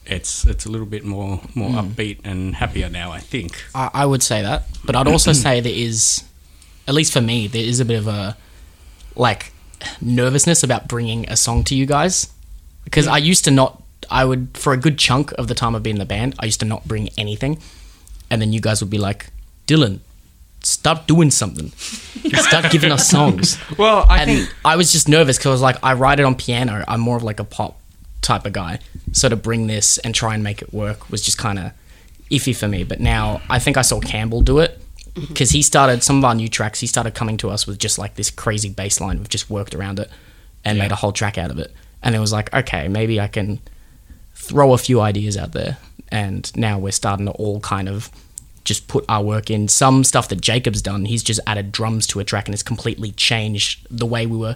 it's 0.06 0.46
it's 0.46 0.64
a 0.66 0.70
little 0.70 0.86
bit 0.86 1.04
more 1.04 1.40
more 1.54 1.70
hmm. 1.70 1.78
upbeat 1.78 2.20
and 2.24 2.56
happier 2.56 2.88
now. 2.88 3.12
I 3.12 3.20
think. 3.20 3.64
I, 3.74 3.90
I 3.92 4.06
would 4.06 4.22
say 4.22 4.42
that, 4.42 4.64
but 4.84 4.96
I'd 4.96 5.08
also 5.08 5.32
say 5.44 5.60
there 5.60 5.72
is, 5.72 6.24
at 6.86 6.94
least 6.94 7.12
for 7.12 7.20
me, 7.20 7.46
there 7.46 7.62
is 7.62 7.80
a 7.80 7.84
bit 7.84 7.98
of 7.98 8.08
a 8.08 8.36
like 9.14 9.52
nervousness 10.00 10.62
about 10.62 10.88
bringing 10.88 11.28
a 11.28 11.36
song 11.36 11.64
to 11.64 11.74
you 11.74 11.86
guys 11.86 12.32
because 12.84 13.06
I 13.06 13.18
used 13.18 13.44
to 13.44 13.50
not. 13.50 13.82
I 14.10 14.24
would 14.24 14.50
for 14.54 14.72
a 14.72 14.76
good 14.76 14.98
chunk 14.98 15.32
of 15.32 15.48
the 15.48 15.54
time 15.54 15.76
I've 15.76 15.82
been 15.82 15.96
in 15.96 15.98
the 15.98 16.06
band, 16.06 16.34
I 16.38 16.46
used 16.46 16.60
to 16.60 16.66
not 16.66 16.88
bring 16.88 17.10
anything, 17.18 17.58
and 18.30 18.40
then 18.40 18.52
you 18.52 18.60
guys 18.60 18.80
would 18.80 18.90
be 18.90 18.98
like, 18.98 19.26
Dylan, 19.66 20.00
start 20.62 21.06
doing 21.06 21.30
something, 21.30 21.70
start 22.40 22.70
giving 22.70 22.92
us 22.92 23.08
songs. 23.08 23.58
Well, 23.78 24.06
I 24.08 24.22
and 24.22 24.54
I 24.64 24.76
was 24.76 24.92
just 24.92 25.08
nervous 25.08 25.38
because 25.38 25.46
I 25.46 25.52
was 25.52 25.62
like, 25.62 25.76
I 25.82 25.94
write 25.94 26.20
it 26.20 26.24
on 26.24 26.34
piano. 26.34 26.84
I'm 26.86 27.00
more 27.00 27.16
of 27.16 27.22
like 27.22 27.40
a 27.40 27.44
pop 27.44 27.80
type 28.22 28.46
of 28.46 28.52
guy. 28.52 28.80
So 29.12 29.28
to 29.28 29.36
bring 29.36 29.66
this 29.66 29.98
and 29.98 30.14
try 30.14 30.34
and 30.34 30.42
make 30.42 30.62
it 30.62 30.72
work 30.72 31.10
was 31.10 31.22
just 31.22 31.38
kind 31.38 31.58
of 31.58 31.72
iffy 32.30 32.54
for 32.54 32.68
me. 32.68 32.84
But 32.84 33.00
now 33.00 33.40
I 33.48 33.58
think 33.58 33.76
I 33.76 33.82
saw 33.82 34.00
Campbell 34.00 34.42
do 34.42 34.58
it 34.58 34.80
mm-hmm. 35.14 35.26
because 35.26 35.50
he 35.50 35.62
started 35.62 36.02
some 36.02 36.18
of 36.18 36.24
our 36.24 36.34
new 36.34 36.48
tracks. 36.48 36.80
He 36.80 36.86
started 36.86 37.14
coming 37.14 37.36
to 37.38 37.50
us 37.50 37.66
with 37.66 37.78
just 37.78 37.98
like 37.98 38.16
this 38.16 38.30
crazy 38.30 38.68
bass 38.68 39.00
line. 39.00 39.18
We've 39.18 39.28
just 39.28 39.48
worked 39.48 39.74
around 39.74 39.98
it 39.98 40.10
and 40.64 40.78
made 40.78 40.92
a 40.92 40.96
whole 40.96 41.12
track 41.12 41.38
out 41.38 41.50
of 41.50 41.58
it. 41.58 41.72
and 42.02 42.14
it 42.14 42.18
was 42.18 42.32
like, 42.32 42.52
okay, 42.54 42.88
maybe 42.88 43.20
I 43.20 43.28
can 43.28 43.60
throw 44.34 44.72
a 44.72 44.78
few 44.78 45.00
ideas 45.00 45.36
out 45.36 45.52
there, 45.52 45.78
and 46.10 46.54
now 46.56 46.78
we're 46.78 46.92
starting 46.92 47.26
to 47.26 47.32
all 47.32 47.60
kind 47.60 47.88
of 47.88 48.10
just 48.68 48.86
put 48.86 49.04
our 49.08 49.22
work 49.24 49.50
in. 49.50 49.66
Some 49.68 50.04
stuff 50.04 50.28
that 50.28 50.40
Jacob's 50.40 50.80
done, 50.82 51.06
he's 51.06 51.22
just 51.22 51.40
added 51.46 51.72
drums 51.72 52.06
to 52.08 52.20
a 52.20 52.24
track 52.24 52.46
and 52.46 52.54
it's 52.54 52.62
completely 52.62 53.10
changed 53.12 53.86
the 53.90 54.06
way 54.06 54.26
we 54.26 54.36
were, 54.36 54.54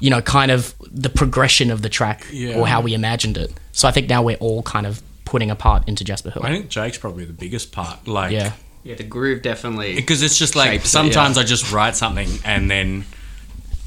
you 0.00 0.10
know, 0.10 0.20
kind 0.20 0.50
of 0.50 0.74
the 0.90 1.08
progression 1.08 1.70
of 1.70 1.80
the 1.82 1.88
track 1.88 2.26
Yeah. 2.30 2.56
or 2.58 2.66
how 2.66 2.80
we 2.82 2.92
imagined 2.94 3.38
it. 3.38 3.52
So 3.72 3.88
I 3.88 3.92
think 3.92 4.08
now 4.08 4.22
we're 4.22 4.36
all 4.36 4.62
kind 4.62 4.86
of 4.86 5.02
putting 5.24 5.50
a 5.50 5.56
part 5.56 5.88
into 5.88 6.04
Jasper 6.04 6.30
Hill. 6.30 6.42
I 6.44 6.50
think 6.50 6.68
Jake's 6.68 6.98
probably 6.98 7.24
the 7.24 7.32
biggest 7.32 7.72
part. 7.72 8.06
Like, 8.06 8.32
Yeah. 8.32 8.52
Yeah, 8.82 8.96
the 8.96 9.02
groove 9.04 9.40
definitely. 9.40 9.94
because 9.94 10.22
it's 10.22 10.36
just 10.38 10.54
like 10.54 10.70
Shapes 10.72 10.84
it, 10.84 10.88
sometimes 10.88 11.36
yeah. 11.36 11.42
I 11.42 11.46
just 11.46 11.72
write 11.72 11.96
something 11.96 12.28
and 12.44 12.70
then 12.70 13.06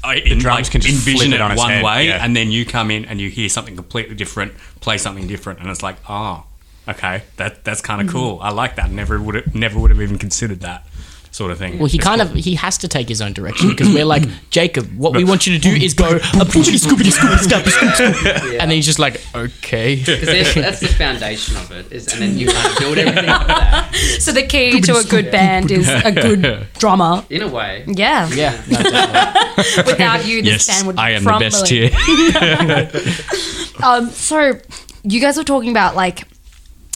I 0.02 0.14
in, 0.16 0.38
drums 0.38 0.66
like, 0.66 0.70
can 0.72 0.80
just 0.80 0.94
envision 1.06 1.28
flip 1.30 1.40
it 1.40 1.44
it 1.44 1.50
on 1.50 1.56
one 1.56 1.70
head, 1.70 1.84
way, 1.84 2.06
yeah. 2.08 2.24
and 2.24 2.34
then 2.34 2.50
you 2.50 2.64
come 2.66 2.90
in 2.90 3.04
and 3.04 3.20
you 3.20 3.30
hear 3.30 3.48
something 3.48 3.76
completely 3.76 4.14
different, 4.16 4.54
play 4.80 4.96
something 4.98 5.26
different, 5.28 5.58
and 5.60 5.68
it's 5.70 5.82
like, 5.82 5.96
oh, 6.08 6.44
okay, 6.88 7.22
that 7.36 7.64
that's 7.64 7.80
kind 7.80 8.00
of 8.00 8.06
Mm-hmm. 8.08 8.16
cool. 8.16 8.38
I 8.40 8.50
like 8.50 8.76
that. 8.76 8.90
Never 8.90 9.20
would 9.20 9.34
have, 9.34 9.54
never 9.54 9.78
would 9.78 9.90
have 9.90 10.00
even 10.00 10.18
considered 10.18 10.60
that 10.60 10.84
sort 11.30 11.50
of 11.52 11.58
thing. 11.58 11.78
Well, 11.78 11.86
he 11.86 11.98
It's 11.98 12.04
kind 12.06 12.20
cool. 12.22 12.30
of 12.30 12.36
he 12.44 12.54
has 12.56 12.78
to 12.78 12.88
take 12.88 13.06
his 13.08 13.20
own 13.20 13.32
direction 13.34 13.68
because 13.68 13.88
we're 13.92 14.04
like 14.06 14.24
Jacob. 14.50 14.86
What 14.96 15.14
we 15.14 15.22
want 15.24 15.46
you 15.46 15.52
to 15.56 15.60
do 15.60 15.70
is 15.70 15.92
go 15.94 16.06
a 16.16 16.18
poopity 16.18 16.78
scoopity 16.82 17.12
scoop 17.12 17.38
scoop 17.38 17.66
scoop 17.66 17.94
scoop, 17.94 18.24
and 18.52 18.62
then 18.62 18.70
he's 18.70 18.86
just 18.86 18.98
like, 18.98 19.20
okay. 19.34 19.96
'Cause 20.04 20.20
that's, 20.24 20.54
that's 20.54 20.80
the 20.80 20.88
foundation 20.88 21.56
of 21.58 21.70
it, 21.70 21.92
is, 21.92 22.08
and 22.12 22.22
then 22.22 22.38
you 22.38 22.48
kind 22.48 22.72
of 22.72 22.78
build 22.78 22.98
everything 22.98 23.28
off 23.28 23.46
that. 23.46 23.94
So 24.20 24.32
the 24.32 24.46
key 24.46 24.80
to 24.80 24.96
a 24.96 25.04
good 25.04 25.30
band 25.30 25.70
is 25.70 25.88
a 25.88 26.10
good 26.12 26.66
drummer. 26.78 27.24
In 27.30 27.42
a 27.42 27.48
way. 27.48 27.84
Yeah. 27.86 28.28
Yeah, 28.32 28.60
no. 28.68 28.78
Without 29.86 30.26
you, 30.26 30.42
this 30.42 30.66
yes, 30.66 30.68
band 30.68 30.86
would 30.86 30.96
be 30.96 31.02
I 31.02 31.10
am 31.10 31.24
the 31.24 31.36
best 31.38 31.68
here. 31.68 31.90
Um, 33.82 34.10
so 34.10 34.58
you 35.04 35.20
guys 35.20 35.36
were 35.36 35.44
talking 35.44 35.70
about 35.70 35.94
like 35.94 36.22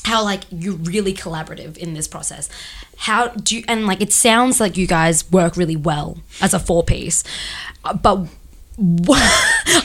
how 0.04 0.24
like 0.24 0.42
you're 0.50 0.74
really 0.74 1.14
collaborative 1.14 1.76
in 1.76 1.94
this 1.94 2.08
process. 2.08 2.48
How 2.96 3.28
do 3.28 3.56
you 3.56 3.64
and 3.68 3.86
like 3.86 4.00
it 4.00 4.12
sounds 4.12 4.60
like 4.60 4.76
you 4.76 4.86
guys 4.86 5.30
work 5.30 5.56
really 5.56 5.76
well 5.76 6.18
as 6.40 6.54
a 6.54 6.58
four 6.58 6.82
piece, 6.82 7.24
uh, 7.84 7.94
but. 7.94 8.26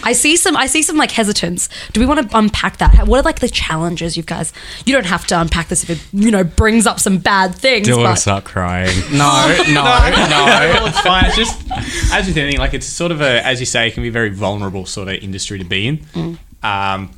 I 0.03 0.13
see 0.13 0.37
some. 0.37 0.55
I 0.55 0.65
see 0.65 0.81
some 0.81 0.95
like 0.95 1.11
hesitance. 1.11 1.67
Do 1.91 1.99
we 1.99 2.05
want 2.05 2.31
to 2.31 2.37
unpack 2.37 2.77
that? 2.77 3.05
What 3.05 3.19
are 3.19 3.23
like 3.23 3.39
the 3.39 3.49
challenges 3.49 4.15
you 4.15 4.23
guys? 4.23 4.53
You 4.85 4.93
don't 4.93 5.05
have 5.05 5.27
to 5.27 5.39
unpack 5.39 5.67
this 5.67 5.83
if 5.83 5.89
it 5.89 5.99
you 6.13 6.31
know 6.31 6.45
brings 6.45 6.87
up 6.87 6.97
some 6.97 7.17
bad 7.17 7.53
things. 7.53 7.85
Dylan 7.85 8.03
but 8.03 8.15
start 8.15 8.45
crying. 8.45 8.87
No, 9.11 9.55
no, 9.67 9.73
no. 9.73 10.45
well, 10.45 10.87
it's 10.87 11.01
fine. 11.01 11.25
It's 11.25 11.35
just 11.35 11.69
as 12.13 12.27
with 12.27 12.37
anything, 12.37 12.59
like 12.59 12.73
it's 12.73 12.87
sort 12.87 13.11
of 13.11 13.19
a, 13.19 13.45
as 13.45 13.59
you 13.59 13.65
say, 13.65 13.89
it 13.89 13.93
can 13.93 14.03
be 14.03 14.09
a 14.09 14.11
very 14.11 14.29
vulnerable 14.29 14.85
sort 14.85 15.09
of 15.09 15.15
industry 15.15 15.59
to 15.59 15.65
be 15.65 15.87
in. 15.87 16.39
Um, 16.63 17.11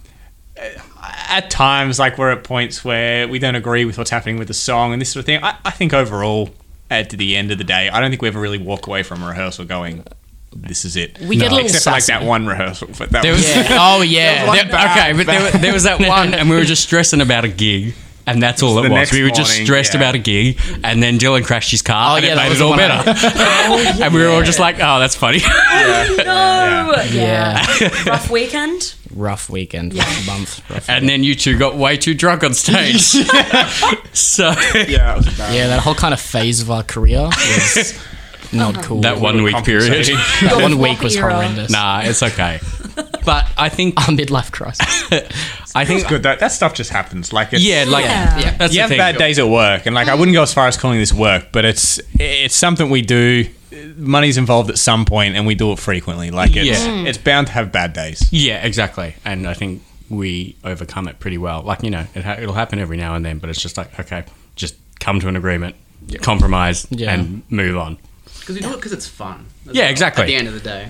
at 1.03 1.49
times, 1.49 1.99
like 1.99 2.17
we're 2.17 2.31
at 2.31 2.43
points 2.43 2.83
where 2.83 3.27
we 3.27 3.39
don't 3.39 3.55
agree 3.55 3.85
with 3.85 3.97
what's 3.97 4.09
happening 4.09 4.37
with 4.37 4.47
the 4.47 4.53
song 4.53 4.93
and 4.93 5.01
this 5.01 5.11
sort 5.11 5.21
of 5.21 5.25
thing. 5.25 5.43
I, 5.43 5.57
I 5.65 5.71
think 5.71 5.93
overall, 5.93 6.49
at 6.89 7.09
the 7.11 7.35
end 7.35 7.51
of 7.51 7.57
the 7.57 7.63
day, 7.63 7.89
I 7.89 7.99
don't 7.99 8.09
think 8.09 8.21
we 8.21 8.27
ever 8.27 8.39
really 8.39 8.57
walk 8.57 8.87
away 8.87 9.03
from 9.03 9.23
a 9.23 9.27
rehearsal 9.27 9.65
going, 9.65 10.03
"This 10.55 10.85
is 10.85 10.95
it." 10.95 11.19
We 11.19 11.37
get 11.37 11.51
a 11.51 11.55
little 11.55 11.65
except 11.67 11.83
for 11.85 11.91
like 11.91 12.05
that 12.05 12.23
one 12.23 12.47
rehearsal, 12.47 12.89
but 12.97 13.09
that 13.11 13.21
There 13.23 13.31
was. 13.33 13.41
was- 13.41 13.55
Yeah. 13.55 13.67
Oh 13.79 14.01
yeah. 14.01 14.45
There- 14.53 14.65
okay, 14.91 15.13
but 15.13 15.25
there, 15.27 15.51
there 15.51 15.73
was 15.73 15.83
that 15.83 15.99
one, 16.07 16.33
and 16.33 16.49
we 16.49 16.55
were 16.55 16.63
just 16.65 16.83
stressing 16.83 17.21
about 17.21 17.45
a 17.45 17.49
gig. 17.49 17.93
And 18.31 18.41
that's 18.43 18.61
all 18.61 18.83
it 18.83 18.89
was. 18.91 19.11
We 19.11 19.23
were 19.23 19.29
just 19.29 19.49
morning, 19.51 19.65
stressed 19.65 19.93
yeah. 19.93 19.99
about 20.01 20.15
a 20.15 20.19
gig, 20.19 20.59
and 20.83 21.01
then 21.01 21.17
Dylan 21.17 21.43
crashed 21.45 21.71
his 21.71 21.81
car, 21.81 22.13
Oh, 22.13 22.15
and 22.17 22.25
yeah, 22.25 22.33
it 22.33 22.35
that 22.35 22.43
made 22.43 22.49
was 22.49 22.59
it 22.61 22.63
all 22.63 22.71
the 22.75 22.81
one 22.81 22.91
I- 22.91 23.03
better. 23.03 23.19
Oh, 23.71 24.01
and 24.03 24.13
we 24.13 24.21
were 24.21 24.29
all 24.29 24.43
just 24.43 24.59
like, 24.59 24.75
"Oh, 24.79 24.99
that's 24.99 25.15
funny." 25.15 25.39
no, 26.17 26.93
Yeah. 27.11 27.65
rough 28.05 28.29
weekend. 28.29 28.93
Rough 29.13 29.49
weekend, 29.49 29.95
rough 29.95 30.27
month. 30.27 30.69
Rough 30.69 30.89
and 30.89 31.09
then 31.09 31.23
you 31.23 31.33
two 31.35 31.57
got 31.57 31.75
way 31.75 31.97
too 31.97 32.13
drunk 32.13 32.43
on 32.43 32.53
stage. 32.53 33.01
so 33.01 34.49
yeah, 34.75 35.13
it 35.13 35.17
was 35.17 35.37
bad. 35.37 35.53
yeah, 35.55 35.67
that 35.67 35.79
whole 35.81 35.95
kind 35.95 36.13
of 36.13 36.19
phase 36.19 36.61
of 36.61 36.69
our 36.69 36.83
career 36.83 37.23
was 37.25 37.99
not 38.51 38.83
cool. 38.83 39.01
that 39.01 39.19
one 39.19 39.41
week 39.43 39.63
period. 39.65 39.91
That 40.41 40.59
one 40.61 40.77
week 40.77 41.01
was 41.01 41.15
horrendous. 41.17 41.71
nah, 41.71 42.01
it's 42.03 42.21
okay. 42.21 42.59
But 43.25 43.47
I 43.57 43.69
think 43.69 43.97
Our 43.97 44.13
midlife 44.15 44.51
crisis. 44.51 44.85
I 45.75 45.85
think 45.85 46.01
It's 46.01 46.09
good. 46.09 46.23
That, 46.23 46.39
that 46.39 46.51
stuff 46.51 46.73
just 46.73 46.89
happens. 46.89 47.31
Like 47.33 47.53
it's, 47.53 47.63
yeah, 47.63 47.85
like 47.87 48.05
Yeah. 48.05 48.55
that's 48.57 48.73
you 48.73 48.81
have 48.81 48.89
thing. 48.89 48.97
bad 48.97 49.17
days 49.17 49.37
at 49.39 49.47
work, 49.47 49.85
and 49.85 49.93
like 49.95 50.07
I 50.07 50.15
wouldn't 50.15 50.33
go 50.33 50.41
as 50.41 50.53
far 50.53 50.67
as 50.67 50.77
calling 50.77 50.99
this 50.99 51.13
work, 51.13 51.47
but 51.51 51.65
it's 51.65 51.99
it's 52.19 52.55
something 52.55 52.89
we 52.89 53.01
do. 53.01 53.45
Money's 53.95 54.37
involved 54.37 54.69
at 54.71 54.77
some 54.79 55.05
point, 55.05 55.35
and 55.35 55.45
we 55.45 55.53
do 55.55 55.71
it 55.71 55.79
frequently. 55.79 56.31
Like 56.31 56.55
it's 56.55 56.67
Yeah. 56.85 56.87
Mm. 56.91 57.07
it's 57.07 57.17
bound 57.19 57.47
to 57.47 57.53
have 57.53 57.71
bad 57.71 57.93
days. 57.93 58.27
Yeah, 58.31 58.63
exactly. 58.65 59.15
And 59.25 59.47
I 59.47 59.53
think 59.53 59.83
we 60.09 60.55
overcome 60.63 61.07
it 61.07 61.19
pretty 61.19 61.37
well. 61.37 61.61
Like 61.61 61.83
you 61.83 61.91
know, 61.91 62.05
it 62.15 62.23
ha- 62.23 62.37
it'll 62.39 62.55
happen 62.55 62.79
every 62.79 62.97
now 62.97 63.15
and 63.15 63.23
then, 63.23 63.37
but 63.39 63.49
it's 63.49 63.61
just 63.61 63.77
like 63.77 63.99
okay, 63.99 64.23
just 64.55 64.75
come 64.99 65.19
to 65.19 65.27
an 65.27 65.35
agreement, 65.35 65.75
compromise, 66.21 66.87
Yeah. 66.89 67.13
and 67.13 67.43
move 67.49 67.77
on. 67.77 67.97
Because 68.39 68.55
we 68.55 68.61
do 68.61 68.73
it 68.73 68.77
because 68.77 68.91
it's 68.93 69.07
fun. 69.07 69.45
Yeah, 69.65 69.83
well, 69.83 69.91
exactly. 69.91 70.23
At 70.23 70.27
the 70.27 70.35
end 70.35 70.47
of 70.47 70.55
the 70.55 70.59
day. 70.61 70.89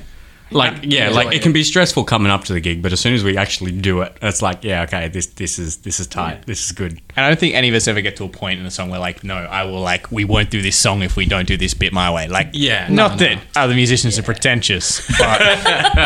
Like 0.52 0.80
yeah, 0.84 1.08
enjoy 1.10 1.16
like 1.16 1.28
it 1.28 1.34
it. 1.36 1.42
can 1.44 1.54
be 1.54 1.64
stressful 1.64 2.06
coming 2.06 2.32
up 2.32 2.44
to 2.46 2.54
the 2.54 2.60
gig, 2.60 2.82
but 2.82 2.92
as 2.92 3.00
soon 3.00 3.14
as 3.14 3.24
we 3.24 3.38
actually 3.38 3.72
do 3.72 4.02
it, 4.02 4.18
it's 4.22 4.42
like 4.42 4.64
yeah, 4.64 4.82
okay, 4.84 5.08
this 5.08 5.28
this 5.28 5.60
is 5.60 5.78
this 5.78 6.00
is 6.00 6.08
tight, 6.08 6.46
this 6.48 6.66
is 6.66 6.72
good. 6.72 6.94
And 7.16 7.26
I 7.26 7.30
don't 7.30 7.40
think 7.40 7.54
any 7.54 7.70
of 7.70 7.76
us 7.76 7.88
ever 7.88 8.02
get 8.02 8.16
to 8.18 8.24
a 8.24 8.30
point 8.30 8.60
in 8.60 8.66
a 8.66 8.72
song 8.72 8.90
where 8.90 9.00
like, 9.00 9.24
no, 9.24 9.36
I 9.36 9.64
will 9.66 9.82
like, 9.82 10.12
we 10.12 10.26
won't 10.26 10.50
do 10.50 10.62
this 10.62 10.76
song 10.76 11.04
if 11.04 11.16
we 11.16 11.26
don't 11.26 11.48
do 11.48 11.56
this 11.58 11.74
bit 11.76 11.94
my 11.94 12.12
way. 12.12 12.28
Like, 12.28 12.50
Yeah. 12.54 12.88
not 12.90 13.20
that 13.20 13.40
other 13.56 13.76
musicians 13.76 14.18
are 14.18 14.24
pretentious, 14.24 15.06
but 15.20 15.40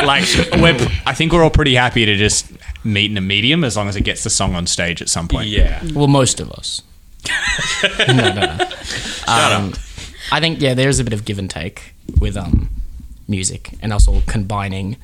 like, 0.06 0.26
we're, 0.60 0.76
I 1.06 1.14
think 1.14 1.32
we're 1.32 1.44
all 1.44 1.50
pretty 1.50 1.76
happy 1.76 2.06
to 2.06 2.16
just 2.18 2.52
meet 2.84 3.10
in 3.12 3.18
a 3.18 3.22
medium 3.22 3.64
as 3.64 3.78
long 3.78 3.88
as 3.88 3.96
it 3.96 4.02
gets 4.04 4.24
the 4.24 4.30
song 4.30 4.56
on 4.56 4.68
stage 4.68 5.02
at 5.02 5.08
some 5.10 5.28
point. 5.30 5.48
Yeah, 5.48 5.82
Well, 5.94 6.08
most 6.08 6.40
of 6.42 6.52
us. 6.52 6.82
no, 8.10 8.14
no, 8.34 8.34
no. 8.34 8.66
Um, 9.28 9.74
I 10.32 10.40
think 10.42 10.60
yeah, 10.62 10.74
there 10.74 10.90
is 10.90 11.00
a 11.00 11.04
bit 11.06 11.14
of 11.14 11.24
give 11.26 11.40
and 11.40 11.50
take 11.50 11.94
with 12.20 12.36
um, 12.36 12.70
music, 13.28 13.74
and 13.82 13.92
also 13.94 14.22
combining 14.28 14.98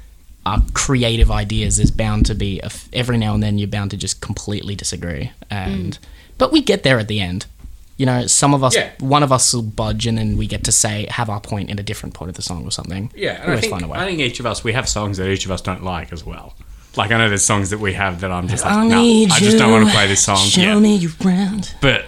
our 0.46 0.62
creative 0.74 1.30
ideas. 1.32 1.78
There's 1.78 1.92
bound 1.92 2.26
to 2.28 2.36
be 2.36 2.60
a 2.62 2.66
f- 2.66 2.90
every 2.94 3.18
now 3.18 3.34
and 3.34 3.44
then 3.44 3.58
you're 3.58 3.68
bound 3.68 3.92
to 3.92 3.98
just 3.98 4.22
completely 4.22 4.76
disagree, 4.76 5.32
and 5.50 5.94
mm. 6.00 6.00
but 6.38 6.52
we 6.52 6.62
get 6.62 6.84
there 6.84 7.00
at 7.00 7.08
the 7.08 7.20
end. 7.20 7.46
You 7.98 8.06
know, 8.06 8.28
some 8.28 8.54
of 8.54 8.64
us, 8.64 8.76
Yeah. 8.78 8.92
one 9.00 9.24
of 9.24 9.32
us 9.34 9.54
will 9.54 9.62
budge, 9.62 10.08
and 10.08 10.18
then 10.18 10.38
we 10.38 10.48
get 10.48 10.64
to 10.64 10.72
say 10.72 11.06
have 11.10 11.30
our 11.30 11.42
point 11.42 11.70
in 11.70 11.78
a 11.80 11.84
different 11.84 12.16
part 12.16 12.30
of 12.30 12.36
the 12.38 12.42
song 12.42 12.66
or 12.66 12.72
something. 12.72 13.12
yeah. 13.14 13.32
And 13.34 13.44
I 13.44 13.46
always 13.48 13.60
think, 13.62 13.72
find 13.74 13.84
a 13.84 13.88
way. 13.90 14.00
I 14.00 14.06
think 14.06 14.20
each 14.22 14.40
of 14.40 14.46
us 14.46 14.64
we 14.64 14.72
have 14.72 14.88
songs 14.88 15.18
that 15.18 15.28
each 15.30 15.44
of 15.46 15.52
us 15.52 15.60
don't 15.62 15.84
like 15.84 16.14
as 16.14 16.26
well. 16.26 16.56
Like 16.96 17.12
I 17.12 17.18
know 17.18 17.28
there's 17.28 17.44
songs 17.44 17.70
that 17.72 17.80
we 17.80 17.94
have 17.94 18.22
that 18.22 18.32
I'm 18.32 18.48
just 18.48 18.64
like, 18.64 18.74
I 18.74 18.88
no, 18.88 19.02
need 19.02 19.32
I 19.32 19.40
just 19.40 19.58
don't 19.58 19.68
you. 19.68 19.74
want 19.76 19.88
to 19.88 19.92
play 19.94 20.08
this 20.08 20.24
song. 20.24 20.38
Show 20.38 20.62
Yeah. 20.62 20.80
me 20.80 20.96
you 20.96 21.10
round. 21.24 21.76
but 21.82 22.06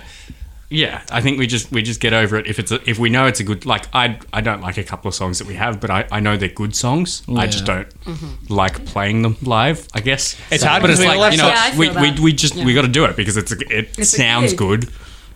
yeah, 0.72 1.04
I 1.12 1.20
think 1.20 1.38
we 1.38 1.48
just 1.48 1.70
we 1.70 1.82
just 1.82 2.00
get 2.00 2.14
over 2.14 2.38
it 2.38 2.48
if 2.48 2.58
it's 2.58 2.72
a, 2.72 2.90
if 2.90 2.98
we 2.98 3.10
know 3.10 3.28
it's 3.28 3.42
a 3.42 3.44
good 3.44 3.66
like 3.66 3.94
I 3.94 4.18
I 4.32 4.40
don't 4.40 4.62
like 4.62 4.78
a 4.78 4.84
couple 4.86 5.10
of 5.10 5.16
songs 5.16 5.38
that 5.40 5.48
we 5.48 5.56
have, 5.56 5.82
but 5.82 5.92
I, 5.92 6.08
I 6.10 6.22
know 6.22 6.38
they're 6.38 6.48
good 6.48 6.74
songs. 6.74 7.24
I 7.28 7.48
just 7.48 7.66
don't 7.66 7.90
mm-hmm. 8.06 8.54
like 8.54 8.86
playing 8.86 9.22
them 9.22 9.36
live. 9.42 9.88
I 9.94 10.00
guess 10.00 10.40
It's 10.50 10.64
hard 10.64 10.82
but 10.82 10.90
it's 10.90 11.02
because 11.02 11.14
we 11.14 11.16
all 11.16 11.20
like 11.20 11.34
you 11.34 11.40
know 11.40 11.48
Yeah, 11.48 11.78
we, 11.78 11.90
we 11.90 12.22
we 12.22 12.34
just 12.34 12.56
we 12.56 12.74
got 12.74 12.84
to 12.84 12.88
do 12.88 13.04
it 13.04 13.18
because 13.18 13.36
it's 13.36 13.52
a, 13.52 13.58
it 13.70 14.00
It's 14.00 14.14
a 14.14 14.18
sounds 14.18 14.52
gig. 14.52 14.60
good. 14.60 14.90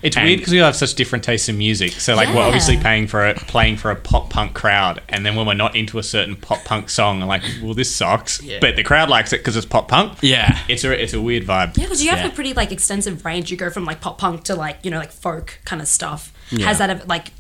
It's 0.06 0.16
And- 0.16 0.26
weird 0.26 0.40
because 0.40 0.54
we 0.54 0.60
all 0.60 0.68
have 0.68 0.76
such 0.76 0.94
different 0.94 1.24
tastes 1.24 1.50
in 1.50 1.58
music. 1.58 1.92
So 1.94 2.16
like 2.16 2.30
we're 2.34 2.42
obviously 2.44 2.78
paying 2.78 3.08
for 3.08 3.26
a 3.28 3.34
playing 3.34 3.78
for 3.78 3.90
a 3.92 3.96
pop 3.96 4.30
punk 4.30 4.54
crowd, 4.54 5.02
and 5.10 5.26
then 5.26 5.36
when 5.36 5.46
we're 5.48 5.54
not 5.56 5.76
into 5.76 5.98
a 6.00 6.04
certain 6.04 6.36
pop 6.36 6.64
punk 6.64 6.90
song, 6.90 7.22
I'm 7.22 7.28
like, 7.28 7.42
well, 7.62 7.74
this 7.74 7.94
sucks. 7.94 8.42
Yeah. 8.42 8.60
But 8.62 8.76
the 8.76 8.84
crowd 8.84 9.10
likes 9.10 9.34
it 9.34 9.38
because 9.38 9.56
it's 9.58 9.66
pop 9.66 9.88
punk. 9.88 10.20
Yeah. 10.22 10.60
It's 10.68 10.84
a 10.84 10.92
it's 11.04 11.14
a 11.14 11.20
weird 11.22 11.44
vibe. 11.44 11.76
Yeah, 11.78 11.84
because 11.86 12.04
you 12.04 12.10
have 12.12 12.20
Yeah. 12.20 12.28
a 12.28 12.32
pretty 12.32 12.54
like 12.54 12.72
extensive 12.72 13.26
range. 13.26 13.50
You 13.52 13.58
go 13.58 13.70
from 13.70 13.84
like 13.86 14.00
pop 14.00 14.18
punk 14.20 14.44
to 14.46 14.56
like 14.56 14.78
you 14.84 14.92
know 14.92 15.00
like 15.00 15.12
folk 15.12 15.60
kind 15.66 15.82
of 15.82 15.88
stuff. 15.88 16.32
Yeah. 16.52 16.68
Has 16.68 16.78
that 16.78 16.90
ever 16.90 17.04
like 17.06 17.32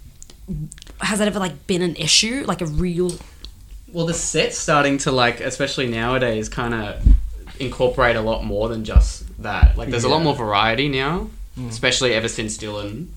has 1.01 1.19
that 1.19 1.27
ever 1.27 1.39
like 1.39 1.67
been 1.67 1.81
an 1.81 1.95
issue? 1.95 2.43
Like 2.47 2.61
a 2.61 2.65
real 2.65 3.11
Well, 3.91 4.05
the 4.05 4.13
set's 4.13 4.57
starting 4.57 4.97
to 4.99 5.11
like, 5.11 5.39
especially 5.39 5.87
nowadays, 5.87 6.49
kind 6.49 6.73
of 6.73 7.01
incorporate 7.59 8.15
a 8.15 8.21
lot 8.21 8.43
more 8.43 8.67
than 8.69 8.83
just 8.83 9.23
that. 9.41 9.77
Like, 9.77 9.89
there's 9.89 10.03
a 10.03 10.09
lot 10.09 10.21
more 10.21 10.35
variety 10.35 10.89
now, 10.89 11.29
especially 11.69 12.13
ever 12.13 12.27
since 12.27 12.57
Dylan, 12.57 13.07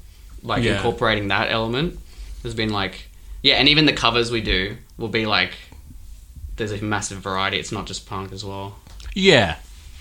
like 0.42 0.62
Yeah. 0.62 0.76
incorporating 0.76 1.28
that 1.28 1.50
element. 1.50 1.98
There's 2.42 2.54
been 2.54 2.70
like, 2.70 3.08
yeah, 3.42 3.54
and 3.56 3.68
even 3.68 3.86
the 3.86 3.92
covers 3.92 4.30
we 4.30 4.40
do 4.40 4.76
will 4.96 5.08
be 5.08 5.26
like, 5.26 5.52
there's 6.56 6.72
a 6.72 6.82
massive 6.82 7.18
variety. 7.18 7.58
It's 7.58 7.72
not 7.72 7.86
just 7.86 8.06
punk 8.06 8.32
as 8.32 8.44
well. 8.44 8.76
Yeah, 9.14 9.56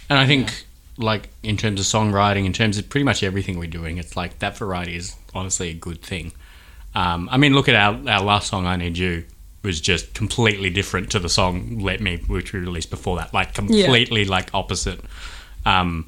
and 0.10 0.18
I 0.20 0.26
think 0.26 0.66
like 0.98 1.30
in 1.44 1.58
terms 1.58 1.80
of 1.80 1.86
songwriting, 1.86 2.46
in 2.46 2.54
terms 2.54 2.78
of 2.78 2.90
pretty 2.90 3.04
much 3.04 3.22
everything 3.24 3.60
we're 3.60 3.68
doing, 3.68 3.98
it's 3.98 4.16
like 4.18 4.40
that 4.40 4.58
variety 4.58 4.96
is 4.96 5.16
honestly 5.34 5.70
a 5.70 5.74
good 5.74 6.02
thing. 6.02 6.32
Um, 6.96 7.30
I 7.32 7.38
mean, 7.38 7.54
look 7.54 7.70
at 7.70 7.76
our 7.76 7.94
our 8.10 8.24
last 8.24 8.48
song, 8.50 8.66
"I 8.66 8.76
Need 8.76 8.98
You." 8.98 9.26
Was 9.64 9.82
just 9.82 10.14
completely 10.14 10.70
different 10.70 11.10
to 11.12 11.20
the 11.20 11.28
song 11.30 11.80
"Let 11.80 12.00
Me," 12.00 12.18
which 12.28 12.54
we 12.54 12.60
released 12.60 12.90
before 12.90 13.18
that. 13.18 13.34
Like 13.34 13.54
completely 13.54 14.24
like 14.24 14.50
opposite. 14.54 15.02
Um, 15.66 16.06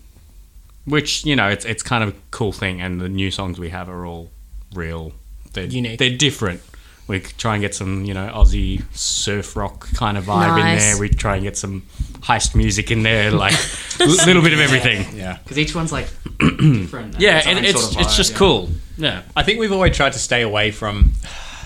which 0.89 1.25
you 1.25 1.35
know, 1.35 1.49
it's 1.49 1.65
it's 1.65 1.83
kind 1.83 2.03
of 2.03 2.09
a 2.09 2.17
cool 2.31 2.51
thing, 2.51 2.81
and 2.81 2.99
the 2.99 3.09
new 3.09 3.31
songs 3.31 3.59
we 3.59 3.69
have 3.69 3.89
are 3.89 4.05
all 4.05 4.31
real. 4.73 5.13
They're 5.53 5.65
Unique. 5.65 5.99
They're 5.99 6.15
different. 6.15 6.61
We 7.07 7.21
try 7.21 7.55
and 7.55 7.61
get 7.61 7.73
some, 7.73 8.05
you 8.05 8.13
know, 8.13 8.29
Aussie 8.31 8.83
surf 8.95 9.55
rock 9.55 9.91
kind 9.93 10.15
of 10.15 10.25
vibe 10.25 10.59
in 10.59 10.77
there. 10.77 10.99
We 10.99 11.09
try 11.09 11.37
and 11.37 11.43
get 11.43 11.57
some 11.57 11.81
heist 12.19 12.53
music 12.53 12.91
in 12.91 13.01
there, 13.01 13.31
like 13.31 13.55
a 13.99 14.05
little 14.05 14.43
bit 14.43 14.53
of 14.53 14.59
everything. 14.59 15.17
Yeah. 15.17 15.39
Because 15.43 15.57
each 15.57 15.73
one's 15.73 15.91
like 15.91 16.07
different. 16.39 17.19
Yeah, 17.19 17.39
its 17.39 17.47
and 17.47 17.65
it's 17.65 17.81
sort 17.81 17.95
of 17.95 18.01
it's 18.01 18.13
vibe, 18.13 18.17
just 18.17 18.31
yeah. 18.33 18.37
cool. 18.37 18.69
Yeah. 18.97 19.21
I 19.35 19.41
think 19.41 19.59
we've 19.59 19.71
always 19.71 19.97
tried 19.97 20.13
to 20.13 20.19
stay 20.19 20.43
away 20.43 20.69
from, 20.69 21.13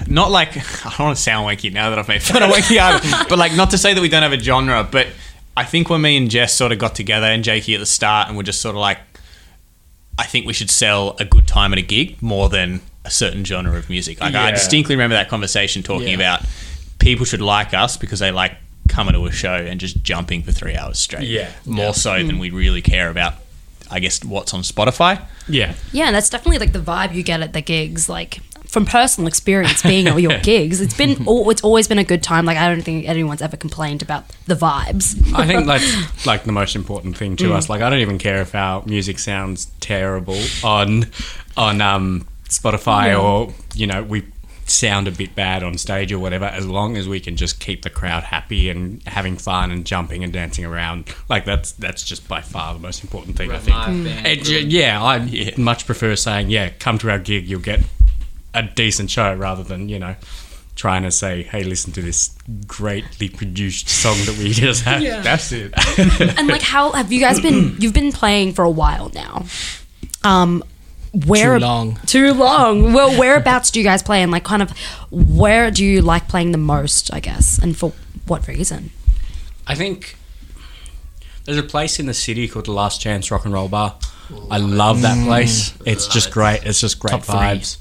not 0.07 0.31
like 0.31 0.55
I 0.85 0.89
don't 0.91 1.07
want 1.07 1.17
to 1.17 1.21
sound 1.21 1.45
wanky 1.45 1.73
now 1.73 1.89
that 1.89 1.99
I've 1.99 2.07
made 2.07 2.23
fun 2.23 2.41
of 2.41 2.49
wanky 2.49 2.81
art, 2.81 3.03
but 3.29 3.37
like 3.37 3.53
not 3.53 3.71
to 3.71 3.77
say 3.77 3.93
that 3.93 3.99
we 3.99 4.07
don't 4.07 4.23
have 4.23 4.31
a 4.31 4.39
genre. 4.39 4.87
But 4.89 5.07
I 5.57 5.65
think 5.65 5.89
when 5.89 6.01
me 6.01 6.15
and 6.15 6.31
Jess 6.31 6.53
sort 6.53 6.71
of 6.71 6.79
got 6.79 6.95
together 6.95 7.27
and 7.27 7.43
Jakey 7.43 7.75
at 7.75 7.79
the 7.79 7.85
start, 7.85 8.29
and 8.29 8.37
we're 8.37 8.43
just 8.43 8.61
sort 8.61 8.75
of 8.75 8.79
like, 8.79 8.99
I 10.17 10.25
think 10.25 10.45
we 10.45 10.53
should 10.53 10.69
sell 10.69 11.15
a 11.19 11.25
good 11.25 11.47
time 11.47 11.73
at 11.73 11.79
a 11.79 11.81
gig 11.81 12.21
more 12.21 12.49
than 12.49 12.81
a 13.05 13.09
certain 13.09 13.43
genre 13.43 13.77
of 13.77 13.89
music. 13.89 14.21
Like 14.21 14.35
I 14.35 14.51
distinctly 14.51 14.95
remember 14.95 15.15
that 15.15 15.29
conversation 15.29 15.83
talking 15.83 16.09
Yeah. 16.09 16.15
about 16.15 16.45
people 16.99 17.25
should 17.25 17.41
like 17.41 17.73
us 17.73 17.97
because 17.97 18.19
they 18.19 18.31
like 18.31 18.53
coming 18.87 19.13
to 19.13 19.25
a 19.25 19.31
show 19.31 19.55
and 19.55 19.79
just 19.79 20.03
jumping 20.03 20.43
for 20.43 20.51
three 20.51 20.75
hours 20.75 20.99
straight. 20.99 21.27
Yeah. 21.27 21.49
more 21.65 21.93
so 21.93 22.15
than 22.15 22.37
mm. 22.37 22.39
we 22.39 22.51
really 22.51 22.81
care 22.81 23.09
about. 23.09 23.35
I 23.91 23.99
guess 23.99 24.23
what's 24.23 24.53
on 24.53 24.61
Spotify. 24.61 25.23
Yeah. 25.47 25.73
Yeah, 25.91 26.05
and 26.05 26.15
that's 26.15 26.29
definitely 26.29 26.59
like 26.59 26.73
the 26.73 26.79
vibe 26.79 27.13
you 27.13 27.21
get 27.23 27.41
at 27.41 27.53
the 27.53 27.61
gigs. 27.61 28.09
Like 28.09 28.39
from 28.73 28.87
personal 28.87 29.27
experience, 29.27 29.83
being 29.83 30.07
at 30.07 30.19
your 30.19 30.39
gigs, 30.41 30.81
it's 30.81 30.97
been 30.97 31.15
it's 31.27 31.63
always 31.63 31.87
been 31.87 31.99
a 31.99 32.03
good 32.03 32.23
time. 32.23 32.43
Like 32.43 32.57
I 32.57 32.67
don't 32.67 32.81
think 32.81 33.07
anyone's 33.07 33.43
ever 33.43 33.55
complained 33.55 34.01
about 34.01 34.25
the 34.47 34.55
vibes. 34.55 35.31
I 35.35 35.45
think 35.45 35.67
that's 35.67 36.25
like 36.25 36.45
the 36.45 36.51
most 36.51 36.75
important 36.75 37.15
thing 37.15 37.35
to 37.35 37.53
us. 37.53 37.69
Like 37.69 37.83
I 37.83 37.89
don't 37.91 37.99
even 37.99 38.17
care 38.17 38.41
if 38.41 38.55
our 38.55 38.83
music 38.87 39.19
sounds 39.19 39.67
terrible 39.79 40.41
on 40.63 41.05
on 41.55 41.81
um, 41.81 42.27
Spotify 42.49 43.17
or 43.17 43.53
you 43.75 43.85
know 43.85 44.01
we 44.01 44.23
sound 44.65 45.07
a 45.07 45.11
bit 45.11 45.35
bad 45.35 45.61
on 45.61 45.77
stage 45.77 46.11
or 46.11 46.17
whatever. 46.17 46.45
As 46.45 46.65
long 46.65 46.97
as 46.97 47.07
we 47.07 47.19
can 47.19 47.35
just 47.35 47.59
keep 47.59 47.83
the 47.83 47.91
crowd 47.91 48.23
happy 48.23 48.71
and 48.71 49.03
having 49.03 49.37
fun 49.37 49.69
and 49.69 49.85
jumping 49.85 50.23
and 50.23 50.33
dancing 50.33 50.65
around, 50.65 51.13
like 51.29 51.45
that's 51.45 51.73
that's 51.73 52.03
just 52.03 52.27
by 52.27 52.41
far 52.41 52.73
the 52.73 52.79
most 52.79 53.03
important 53.03 53.37
thing. 53.37 53.51
I 53.51 53.59
think. 53.59 53.77
Live 53.77 54.03
band. 54.03 54.25
It, 54.25 54.65
yeah, 54.65 54.99
I 54.99 55.53
much 55.57 55.85
prefer 55.85 56.15
saying, 56.15 56.49
yeah, 56.49 56.71
come 56.79 56.97
to 56.97 57.11
our 57.11 57.19
gig, 57.19 57.45
you'll 57.45 57.59
get 57.59 57.81
a 58.53 58.63
decent 58.63 59.09
show 59.09 59.33
rather 59.35 59.63
than, 59.63 59.89
you 59.89 59.99
know, 59.99 60.15
trying 60.75 61.03
to 61.03 61.11
say, 61.11 61.43
hey, 61.43 61.63
listen 61.63 61.93
to 61.93 62.01
this 62.01 62.35
greatly 62.67 63.29
produced 63.29 63.89
song 63.89 64.17
that 64.25 64.37
we 64.37 64.49
just 64.53 64.83
had. 64.83 65.01
That's 65.23 65.51
it. 65.51 65.73
and 66.39 66.47
like, 66.47 66.61
how 66.61 66.91
have 66.91 67.11
you 67.11 67.19
guys 67.19 67.39
been? 67.39 67.75
You've 67.79 67.93
been 67.93 68.11
playing 68.11 68.53
for 68.53 68.63
a 68.63 68.69
while 68.71 69.09
now. 69.13 69.45
Um, 70.23 70.63
where 71.27 71.59
Too 71.59 71.65
long. 71.65 71.99
Too 72.07 72.33
long. 72.33 72.93
Well, 72.93 73.17
whereabouts 73.19 73.69
do 73.69 73.79
you 73.79 73.85
guys 73.85 74.01
play, 74.01 74.23
and 74.23 74.31
like, 74.31 74.43
kind 74.43 74.63
of, 74.63 74.71
where 75.11 75.69
do 75.69 75.85
you 75.85 76.01
like 76.01 76.27
playing 76.27 76.51
the 76.53 76.57
most? 76.57 77.13
I 77.13 77.19
guess, 77.19 77.59
and 77.59 77.77
for 77.77 77.93
what 78.25 78.47
reason? 78.47 78.89
I 79.67 79.75
think 79.75 80.15
there's 81.45 81.57
a 81.57 81.63
place 81.63 81.99
in 81.99 82.07
the 82.07 82.13
city 82.13 82.47
called 82.47 82.65
the 82.65 82.71
Last 82.71 82.99
Chance 82.99 83.29
Rock 83.29 83.45
and 83.45 83.53
Roll 83.53 83.69
Bar. 83.69 83.95
I 84.51 84.57
love 84.57 85.01
that 85.03 85.23
place. 85.25 85.73
It's 85.85 86.07
just 86.07 86.31
great. 86.31 86.63
It's 86.65 86.79
just 86.79 86.99
great 86.99 87.11
Top 87.11 87.23
three. 87.23 87.35
vibes. 87.35 87.77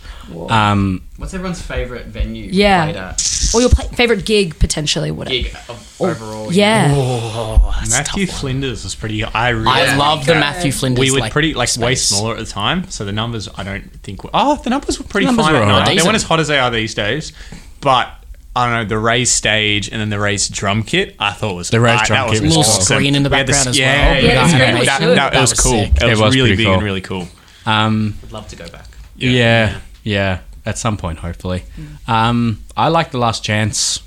Um, 0.51 1.03
What's 1.17 1.35
everyone's 1.35 1.61
favorite 1.61 2.07
venue? 2.07 2.49
Yeah. 2.51 2.85
Played 2.85 2.97
at? 2.97 3.51
Or 3.55 3.61
your 3.61 3.71
play- 3.71 3.89
favorite 3.89 4.25
gig 4.25 4.59
potentially? 4.59 5.11
Whatever. 5.11 5.35
Gig 5.35 5.55
of 5.69 5.97
overall. 6.01 6.53
Yeah. 6.53 6.93
Oh, 6.97 7.73
that's 7.79 7.89
a 7.89 7.99
Matthew 7.99 8.27
tough 8.27 8.35
one. 8.37 8.41
Flinders 8.41 8.85
was 8.85 8.95
pretty. 8.95 9.23
I 9.25 9.51
really. 9.51 9.67
I 9.69 9.97
love 9.97 10.25
the 10.25 10.35
Matthew 10.35 10.73
Flinders. 10.73 11.01
we 11.01 11.11
were 11.11 11.19
like, 11.19 11.33
pretty 11.33 11.53
like 11.55 11.69
way 11.77 11.95
space. 11.95 12.05
smaller 12.09 12.35
at 12.35 12.39
the 12.39 12.47
time, 12.47 12.89
so 12.91 13.05
the 13.05 13.13
numbers 13.13 13.49
I 13.57 13.63
don't 13.65 13.93
think. 14.03 14.25
Were, 14.25 14.31
oh, 14.33 14.57
the 14.63 14.71
numbers 14.71 14.99
were 14.99 15.05
pretty 15.07 15.27
Numbers 15.27 15.47
fine. 15.47 15.55
were 15.55 15.61
at 15.61 15.65
alright. 15.65 15.79
night. 15.81 15.87
They 15.87 15.93
Decent. 15.95 16.07
weren't 16.09 16.17
as 16.17 16.23
hot 16.23 16.41
as 16.41 16.49
they 16.49 16.59
are 16.59 16.71
these 16.71 16.95
days, 16.95 17.33
but. 17.81 18.11
I 18.55 18.67
don't 18.67 18.75
know 18.75 18.85
the 18.89 18.99
raised 18.99 19.33
stage 19.33 19.89
and 19.91 20.01
then 20.01 20.11
the 20.11 20.19
raised 20.19 20.53
drum 20.53 20.83
kit. 20.83 21.17
I 21.19 21.33
thought 21.33 21.55
was 21.55 21.71
The 21.71 21.81
raised 21.81 22.03
ah, 22.03 22.07
drum 22.07 22.27
that 22.29 22.33
kit 22.35 22.43
was 22.43 22.57
was 22.57 22.57
Little 22.59 22.73
awesome. 22.73 22.85
screen 22.97 23.15
in 23.15 23.23
the 23.23 23.31
We 23.31 23.37
had 23.39 23.47
background 23.47 23.69
as 23.69 23.79
yeah, 23.79 23.87
well. 24.13 24.15
Yeah, 24.15 24.21
Yeah, 24.21 24.33
yeah, 24.35 24.45
it's 24.45 24.53
yeah, 24.53 24.73
really 24.75 24.87
that, 24.87 25.01
that, 25.01 25.33
That 25.33 25.41
was 25.41 25.51
was 25.53 25.61
cool. 25.61 25.73
sick. 25.85 25.93
It 25.97 26.03
was, 26.05 26.21
It 26.21 26.23
was 26.23 26.35
really 26.37 26.57
big 26.57 26.67
cool. 26.67 26.75
and 26.75 26.83
really 26.83 27.01
cool. 27.01 27.29
um, 27.67 28.15
Would 28.23 28.33
love 28.33 28.49
to 28.49 28.57
go 28.57 28.69
back. 28.69 28.87
yeah, 29.17 29.79
yeah, 30.03 30.41
at 30.67 30.77
some 30.79 30.97
point, 30.99 31.21
hopefully. 31.21 31.63
Um, 32.07 32.63
I 32.77 32.89
like 32.89 33.11
the 33.11 33.19
Last 33.19 33.43
Chance. 33.45 34.01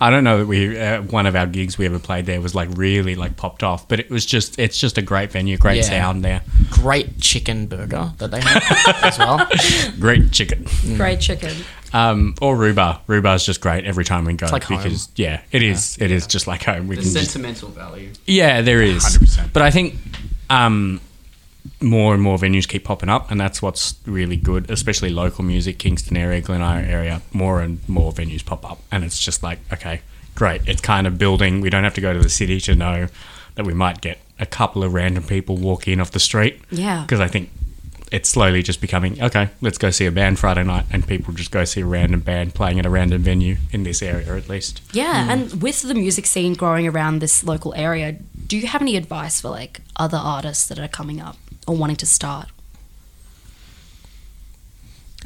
I 0.00 0.10
don't 0.10 0.24
know 0.24 0.38
that 0.38 0.46
we 0.46 0.76
uh, 0.78 1.02
one 1.02 1.26
of 1.26 1.36
our 1.36 1.46
gigs 1.46 1.78
we 1.78 1.86
ever 1.86 2.00
played 2.00 2.26
there 2.26 2.40
was 2.40 2.56
like 2.56 2.68
really 2.74 3.14
like 3.14 3.36
popped 3.36 3.62
off, 3.62 3.86
but 3.86 4.00
it 4.00 4.10
was 4.10 4.26
just 4.26 4.58
it's 4.58 4.76
just 4.76 4.98
a 4.98 5.02
great 5.02 5.30
venue, 5.30 5.56
great 5.56 5.76
Yeah. 5.76 5.82
sound 5.82 6.24
there, 6.24 6.42
Great 6.70 7.20
chicken 7.20 7.66
burger 7.68 8.10
that 8.18 8.32
they 8.32 8.40
have 8.40 8.96
as 9.04 9.16
well. 9.18 9.48
great 10.00 10.32
chicken. 10.32 10.66
Great 10.96 11.20
chicken. 11.20 11.54
Um, 11.92 12.34
or 12.40 12.56
Rhubarb. 12.56 13.00
Rhubarb's 13.06 13.44
just 13.44 13.60
great 13.60 13.84
every 13.84 14.04
time 14.04 14.24
we 14.24 14.32
go 14.34 14.46
like 14.46 14.64
home. 14.64 14.78
because 14.78 15.08
yeah, 15.16 15.40
it 15.50 15.62
is. 15.62 15.98
It 16.00 16.10
is 16.10 16.26
just 16.26 16.46
like 16.46 16.62
home. 16.64 16.88
We 16.88 16.96
The 16.96 17.02
can 17.02 17.10
just 17.12 17.30
sentimental 17.32 17.68
value. 17.68 18.10
Yeah, 18.26 18.62
there 18.62 18.80
is. 18.82 19.04
100%. 19.04 19.52
But 19.52 19.62
I 19.62 19.70
think 19.70 19.94
um, 20.48 21.00
more 21.80 22.14
and 22.14 22.22
more 22.22 22.38
venues 22.38 22.66
keep 22.66 22.84
popping 22.84 23.08
up, 23.08 23.30
and 23.30 23.40
that's 23.40 23.60
what's 23.60 23.94
really 24.06 24.36
good, 24.36 24.70
especially 24.70 25.10
local 25.10 25.44
music, 25.44 25.78
Kingston 25.78 26.16
area, 26.16 26.40
Glen 26.40 26.62
Eira 26.62 26.86
area. 26.86 27.22
More 27.32 27.60
and 27.60 27.86
more 27.88 28.12
venues 28.12 28.44
pop 28.44 28.68
up, 28.70 28.80
and 28.90 29.04
it's 29.04 29.18
just 29.18 29.42
like, 29.42 29.58
okay, 29.72 30.00
great. 30.34 30.62
It's 30.66 30.80
kind 30.80 31.06
of 31.06 31.18
building. 31.18 31.60
We 31.60 31.70
don't 31.70 31.84
have 31.84 31.94
to 31.94 32.00
go 32.00 32.12
to 32.12 32.20
the 32.20 32.30
city 32.30 32.60
to 32.62 32.74
know 32.74 33.08
that 33.54 33.66
we 33.66 33.74
might 33.74 34.00
get 34.00 34.18
a 34.38 34.46
couple 34.46 34.82
of 34.82 34.94
random 34.94 35.22
people 35.24 35.56
walk 35.56 35.86
in 35.86 36.00
off 36.00 36.10
the 36.12 36.18
street. 36.20 36.58
Yeah. 36.70 37.02
Because 37.02 37.20
I 37.20 37.28
think 37.28 37.50
it's 38.12 38.28
slowly 38.28 38.62
just 38.62 38.80
becoming 38.80 39.20
okay. 39.22 39.48
Let's 39.60 39.78
go 39.78 39.90
see 39.90 40.06
a 40.06 40.12
band 40.12 40.38
Friday 40.38 40.62
night, 40.62 40.84
and 40.90 41.06
people 41.06 41.32
just 41.34 41.50
go 41.50 41.64
see 41.64 41.80
a 41.80 41.86
random 41.86 42.20
band 42.20 42.54
playing 42.54 42.78
at 42.78 42.86
a 42.86 42.90
random 42.90 43.22
venue 43.22 43.56
in 43.72 43.82
this 43.82 44.02
area, 44.02 44.36
at 44.36 44.48
least. 44.48 44.82
Yeah, 44.92 45.32
and 45.32 45.62
with 45.62 45.82
the 45.82 45.94
music 45.94 46.26
scene 46.26 46.54
growing 46.54 46.86
around 46.86 47.18
this 47.20 47.42
local 47.42 47.74
area, 47.74 48.12
do 48.46 48.56
you 48.56 48.66
have 48.66 48.82
any 48.82 48.96
advice 48.96 49.40
for 49.40 49.48
like 49.48 49.80
other 49.96 50.18
artists 50.18 50.66
that 50.68 50.78
are 50.78 50.88
coming 50.88 51.20
up 51.20 51.36
or 51.66 51.74
wanting 51.76 51.96
to 51.96 52.06
start? 52.06 52.48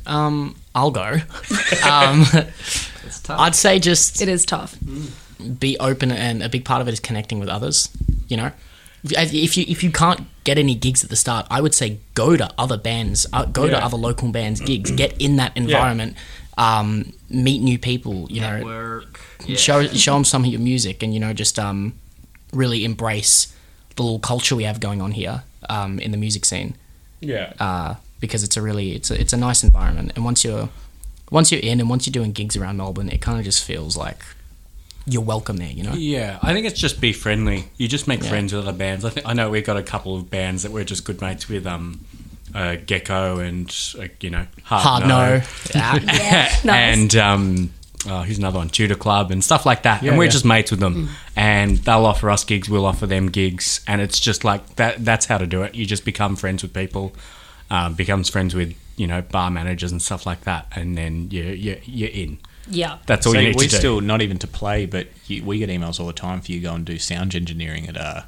Um, 0.07 0.57
I'll 0.75 0.91
go. 0.93 1.03
um, 1.89 2.25
It's 3.05 3.21
tough. 3.23 3.41
I'd 3.41 3.55
say 3.55 3.79
just 3.79 4.21
It 4.23 4.29
is 4.29 4.45
tough. 4.47 4.77
be 5.59 5.77
open, 5.79 6.13
and 6.13 6.43
a 6.43 6.49
big 6.49 6.65
part 6.65 6.81
of 6.81 6.89
it 6.89 6.93
is 6.93 7.01
connecting 7.01 7.41
with 7.41 7.49
others. 7.49 7.89
You 8.29 8.37
know, 8.37 8.53
if 9.05 9.33
if 9.35 9.57
you 9.57 9.65
if 9.69 9.83
you 9.85 9.91
can't 9.91 10.27
get 10.45 10.59
any 10.59 10.75
gigs 10.75 11.03
at 11.05 11.11
the 11.11 11.17
start, 11.17 11.47
I 11.51 11.61
would 11.61 11.75
say 11.75 11.99
go 12.15 12.37
to 12.37 12.51
other 12.59 12.77
bands, 12.77 13.27
uh, 13.33 13.45
go 13.47 13.69
to 13.69 13.77
other 13.85 13.97
local 13.97 14.31
bands 14.31 14.61
gigs, 14.61 14.91
get 14.91 15.21
in 15.21 15.37
that 15.37 15.57
environment, 15.57 16.17
um, 16.59 17.13
meet 17.29 17.61
new 17.63 17.79
people. 17.79 18.27
You 18.31 18.41
know, 18.41 19.03
Yeah. 19.47 19.57
show 19.57 19.87
show 19.89 20.15
them 20.15 20.25
some 20.25 20.45
of 20.45 20.51
your 20.51 20.61
music, 20.61 21.03
and 21.03 21.13
you 21.15 21.21
know, 21.21 21.33
just 21.33 21.59
um, 21.59 21.95
really 22.53 22.85
embrace 22.85 23.53
the 23.97 24.03
little 24.03 24.19
culture 24.19 24.55
we 24.57 24.65
have 24.65 24.79
going 24.81 25.01
on 25.01 25.13
here 25.13 25.43
um, 25.69 25.99
in 25.99 26.11
the 26.11 26.19
music 26.19 26.45
scene. 26.45 26.77
Yeah. 27.21 27.53
uh, 27.59 27.95
because 28.21 28.43
it's 28.45 28.57
a 28.57 28.63
really 28.63 28.93
it's 28.93 29.11
a, 29.11 29.21
it's 29.21 29.33
a 29.33 29.37
nice 29.37 29.63
environment 29.65 30.13
and 30.17 30.25
once 30.25 30.45
you're 30.45 30.69
once 31.31 31.51
you're 31.51 31.61
in 31.61 31.81
and 31.81 31.89
once 31.91 32.07
you're 32.07 32.13
doing 32.13 32.33
gigs 32.33 32.57
around 32.57 32.77
Melbourne 32.77 33.09
it 33.09 33.21
kind 33.21 33.39
of 33.39 33.45
just 33.45 33.65
feels 33.65 33.97
like 33.97 34.23
you're 35.07 35.23
welcome 35.23 35.57
there 35.57 35.71
you 35.71 35.83
know 35.85 35.93
Yeah, 35.95 36.39
I 36.43 36.53
think 36.53 36.67
it's 36.67 36.79
just 36.81 37.01
be 37.01 37.13
friendly. 37.13 37.65
You 37.77 37.87
just 37.89 38.09
make 38.09 38.23
Yeah. 38.23 38.29
friends 38.29 38.53
with 38.53 38.67
other 38.67 38.77
bands. 38.77 39.05
I 39.05 39.11
think 39.11 39.27
I 39.27 39.33
know 39.35 39.51
we've 39.51 39.65
got 39.65 39.77
a 39.77 39.83
couple 39.83 40.17
of 40.17 40.29
bands 40.31 40.63
that 40.65 40.73
we're 40.73 40.85
just 40.85 41.05
good 41.05 41.21
mates 41.21 41.49
with. 41.49 41.67
Um, 41.67 42.05
uh, 42.55 42.77
Gecko 42.87 43.39
and 43.39 43.69
uh, 43.99 44.07
you 44.21 44.31
know 44.31 44.47
Hard, 44.65 45.03
hard 45.03 45.07
no, 45.07 45.43
Yeah. 45.75 46.55
Nice. 46.65 46.67
and 46.67 47.17
um, 47.17 47.71
oh, 48.09 48.23
who's 48.23 48.39
another 48.39 48.59
one? 48.59 48.69
Tudor 48.71 48.95
Club 48.95 49.31
and 49.31 49.45
stuff 49.45 49.67
like 49.67 49.83
that. 49.83 50.03
Yeah, 50.03 50.11
and 50.11 50.19
we're 50.19 50.25
yeah. 50.25 50.31
just 50.31 50.45
mates 50.45 50.71
with 50.71 50.81
them, 50.81 51.11
and 51.35 51.77
they'll 51.79 52.07
offer 52.07 52.31
us 52.31 52.45
gigs. 52.45 52.69
We'll 52.71 52.87
offer 52.87 53.07
them 53.07 53.27
gigs, 53.31 53.81
and 53.87 54.01
it's 54.01 54.19
just 54.19 54.43
like 54.45 54.77
that. 54.77 55.05
That's 55.05 55.27
how 55.27 55.39
to 55.39 55.47
do 55.47 55.63
it. 55.63 55.75
You 55.75 55.85
just 55.87 56.05
become 56.05 56.35
friends 56.37 56.63
with 56.63 56.73
people, 56.73 57.13
um, 57.71 57.95
becomes 57.95 58.29
friends 58.31 58.55
with 58.55 58.75
you 58.97 59.07
know 59.07 59.21
bar 59.23 59.51
managers 59.51 59.93
and 59.93 60.01
stuff 60.01 60.25
like 60.25 60.43
that, 60.43 60.67
and 60.75 60.97
then 60.97 61.29
you 61.31 61.43
you 61.45 61.81
you're 61.85 62.11
in. 62.11 62.39
Yeah. 62.69 62.99
That's 63.07 63.27
all 63.27 63.33
So 63.35 63.39
you 63.39 63.49
need 63.49 63.57
we 63.57 63.65
to 63.67 63.71
do. 63.71 63.77
still 63.77 64.01
not 64.01 64.23
even 64.23 64.39
to 64.39 64.47
play, 64.47 64.87
but 64.87 65.09
you, 65.27 65.45
we 65.45 65.59
get 65.59 65.69
emails 65.71 66.01
all 66.01 66.07
the 66.07 66.13
time 66.13 66.41
for 66.41 66.51
you 66.53 66.61
go 66.61 66.75
and 66.75 66.85
do 66.85 66.99
sound 66.99 67.35
engineering 67.35 67.89
at 67.89 67.97
a 67.97 68.25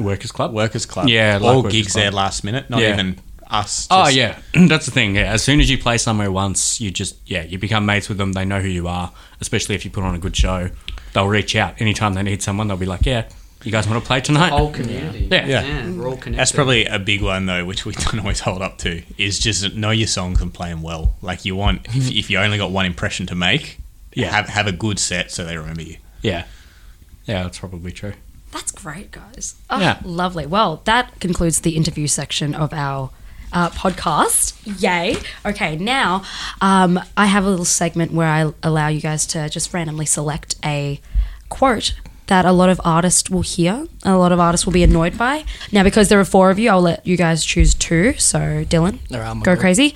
Workers 0.00 0.30
Club. 0.32 0.52
Workers 0.52 0.86
Club. 0.86 1.08
Yeah, 1.08 1.38
all 1.42 1.58
Workers 1.58 1.72
gigs 1.72 1.92
Club. 1.92 2.02
there 2.02 2.10
last 2.10 2.44
minute. 2.44 2.70
Not 2.70 2.80
Yeah. 2.80 2.92
even 2.94 3.18
us. 3.50 3.88
Oh 3.90 4.08
yeah, 4.08 4.38
that's 4.68 4.86
the 4.86 4.92
thing. 4.92 5.16
Yeah, 5.16 5.32
as 5.32 5.42
soon 5.42 5.58
as 5.60 5.70
you 5.70 5.78
play 5.78 5.98
somewhere 5.98 6.30
once, 6.30 6.80
you 6.80 6.90
just 6.90 7.16
yeah 7.26 7.42
you 7.42 7.58
become 7.58 7.84
mates 7.86 8.08
with 8.08 8.18
them. 8.18 8.32
They 8.32 8.44
know 8.44 8.60
who 8.60 8.68
you 8.68 8.86
are, 8.88 9.10
especially 9.40 9.74
if 9.74 9.84
you 9.84 9.90
put 9.90 10.04
on 10.04 10.14
a 10.14 10.18
good 10.18 10.36
show. 10.36 10.70
They'll 11.14 11.28
reach 11.28 11.56
out 11.56 11.80
anytime 11.80 12.14
they 12.14 12.22
need 12.22 12.42
someone. 12.42 12.68
They'll 12.68 12.76
be 12.76 12.86
like, 12.86 13.06
"Yeah, 13.06 13.24
you 13.64 13.72
guys 13.72 13.88
want 13.88 14.02
to 14.02 14.06
play 14.06 14.20
tonight?" 14.20 14.50
Whole 14.50 14.70
community. 14.72 15.28
Yeah. 15.30 15.46
Yeah. 15.46 15.90
we're 15.90 16.08
all 16.08 16.16
connected. 16.16 16.38
That's 16.38 16.52
probably 16.52 16.86
a 16.86 16.98
big 16.98 17.22
one 17.22 17.46
though, 17.46 17.64
which 17.64 17.84
we 17.84 17.92
don't 18.04 18.20
always 18.20 18.40
hold 18.40 18.62
up 18.62 18.78
to. 18.78 19.02
Is 19.16 19.38
just 19.38 19.74
know 19.74 19.90
your 19.90 20.06
songs 20.08 20.40
and 20.40 20.52
play 20.52 20.68
them 20.70 20.82
well. 20.82 21.14
Like 21.22 21.44
you 21.44 21.56
want, 21.56 21.86
if, 21.94 22.10
if 22.10 22.30
you 22.30 22.38
only 22.38 22.58
got 22.58 22.70
one 22.70 22.86
impression 22.86 23.26
to 23.26 23.34
make, 23.34 23.78
Yeah. 24.14 24.30
have 24.30 24.48
have 24.48 24.66
a 24.66 24.72
good 24.72 24.98
set 24.98 25.30
so 25.30 25.44
they 25.44 25.56
remember 25.56 25.82
you. 25.82 25.96
Yeah, 26.22 26.44
yeah, 27.26 27.42
that's 27.44 27.58
probably 27.58 27.92
true. 27.92 28.14
That's 28.50 28.70
great, 28.70 29.10
guys. 29.10 29.56
Oh, 29.68 29.78
Yeah. 29.78 29.98
Lovely. 30.04 30.46
Well, 30.46 30.80
that 30.84 31.20
concludes 31.20 31.60
the 31.60 31.76
interview 31.76 32.06
section 32.06 32.54
of 32.54 32.72
our 32.72 33.10
uh, 33.52 33.68
podcast. 33.70 34.54
Yay. 34.80 35.16
Okay, 35.44 35.76
now 35.76 36.22
um, 36.62 36.98
I 37.16 37.26
have 37.26 37.44
a 37.44 37.50
little 37.50 37.66
segment 37.66 38.12
where 38.12 38.26
I 38.26 38.50
allow 38.62 38.88
you 38.88 39.00
guys 39.02 39.26
to 39.28 39.48
just 39.50 39.72
randomly 39.74 40.06
select 40.06 40.56
a 40.64 40.98
quote 41.50 41.94
that 42.28 42.44
a 42.46 42.52
lot 42.52 42.68
of 42.70 42.80
artists 42.84 43.28
will 43.28 43.42
hear, 43.42 43.86
a 44.04 44.16
lot 44.16 44.32
of 44.32 44.40
artists 44.40 44.64
will 44.64 44.72
be 44.72 44.82
annoyed 44.82 45.18
by. 45.18 45.44
Now, 45.72 45.82
because 45.82 46.08
there 46.08 46.20
are 46.20 46.24
four 46.24 46.50
of 46.50 46.58
you, 46.58 46.70
I'll 46.70 46.80
let 46.80 47.06
you 47.06 47.16
guys 47.16 47.44
choose 47.44 47.74
two. 47.74 48.14
So, 48.18 48.38
Dylan, 48.64 48.98
All 49.12 49.18
right, 49.18 49.28
I'm 49.28 49.40
go 49.40 49.56
crazy. 49.56 49.94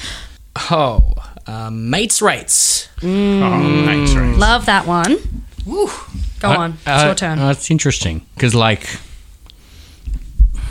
Oh, 0.71 1.15
um, 1.47 1.89
mates 1.91 2.21
rates. 2.21 2.89
Oh, 3.03 3.83
thanks, 3.87 4.15
right. 4.15 4.37
Love 4.37 4.67
that 4.67 4.87
one. 4.87 5.17
Go 5.65 6.49
on. 6.49 6.73
It's 6.73 6.87
Uh, 6.89 7.03
your 7.07 7.15
turn. 7.15 7.39
uh, 7.39 7.51
it's 7.51 7.71
interesting 7.71 8.27
because, 8.35 8.55
like, 8.55 8.87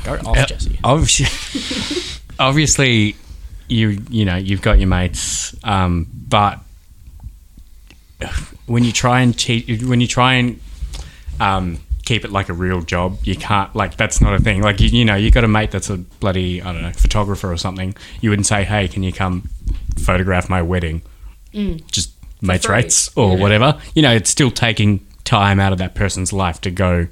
Go 0.04 0.15
off, 0.26 0.47
Jesse. 0.47 0.80
obviously, 0.84 1.28
obviously, 2.39 3.15
you 3.67 4.02
you 4.10 4.26
know 4.26 4.36
you've 4.36 4.62
got 4.63 4.80
your 4.80 4.88
mates, 4.88 5.56
um, 5.63 6.08
but 6.28 6.60
when 8.65 8.84
you 8.84 8.91
try 8.91 9.21
and 9.21 9.38
cheat, 9.38 9.84
when 9.84 10.02
you 10.02 10.08
try 10.08 10.34
and 10.36 10.60
um, 11.41 11.80
keep 12.06 12.23
it 12.23 12.32
like 12.32 12.49
a 12.49 12.54
real 12.54 12.82
job, 12.82 13.17
you 13.23 13.36
can't 13.36 13.75
like 13.75 13.97
that's 13.97 14.21
not 14.21 14.34
a 14.34 14.39
thing. 14.39 14.62
Like 14.62 14.80
you, 14.80 14.89
you 14.89 15.06
know, 15.06 15.15
you 15.15 15.32
got 15.32 15.43
a 15.43 15.47
mate 15.47 15.71
that's 15.71 15.89
a 15.89 15.97
bloody 15.97 16.62
I 16.62 16.71
don't 16.71 16.82
know 16.84 16.91
photographer 16.91 17.51
or 17.51 17.58
something. 17.58 17.95
You 18.21 18.30
wouldn't 18.30 18.45
say, 18.45 18.63
"Hey, 18.63 18.88
can 18.88 19.04
you 19.04 19.12
come 19.12 19.49
photograph 19.99 20.49
my 20.49 20.62
wedding?" 20.62 21.01
Just 21.91 22.12
mates 22.41 22.65
free. 22.65 22.75
rates 22.75 23.12
or 23.17 23.38
whatever. 23.38 23.80
You 23.93 24.01
know, 24.01 24.12
it's 24.13 24.30
still 24.30 24.51
taking 24.51 25.06
time 25.23 25.60
out 25.60 25.71
of 25.73 25.80
that 25.80 25.95
person's 25.95 26.32
life 26.32 26.62
to 26.62 26.71
go 26.71 27.08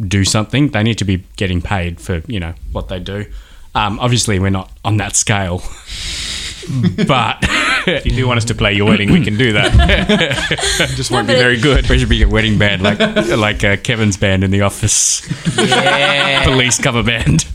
do 0.00 0.24
something. 0.24 0.68
They 0.68 0.82
need 0.82 0.98
to 0.98 1.04
be 1.04 1.24
getting 1.36 1.60
paid 1.62 2.00
for 2.00 2.22
you 2.26 2.40
know 2.40 2.54
what 2.72 2.88
they 2.88 3.00
do. 3.00 3.26
Um, 3.74 3.98
obviously, 3.98 4.38
we're 4.38 4.50
not 4.50 4.70
on 4.84 4.96
that 4.98 5.16
scale, 5.16 5.58
but 7.06 7.38
If 7.86 8.06
you 8.06 8.12
do 8.12 8.26
want 8.26 8.38
us 8.38 8.44
to 8.46 8.54
play 8.54 8.72
your 8.72 8.86
wedding, 8.86 9.12
we 9.12 9.22
can 9.22 9.36
do 9.36 9.52
that. 9.52 9.72
Just 10.96 11.10
won't 11.10 11.26
be 11.28 11.34
very 11.34 11.60
good. 11.60 11.88
we 11.88 11.98
should 11.98 12.08
be 12.08 12.22
a 12.22 12.28
wedding 12.28 12.58
band 12.58 12.82
like 12.82 12.98
like 13.36 13.62
uh, 13.64 13.76
Kevin's 13.76 14.16
band 14.16 14.42
in 14.44 14.50
the 14.50 14.62
office, 14.62 15.22
Yeah. 15.58 16.44
police 16.50 16.78
cover 16.80 17.02
band. 17.02 17.46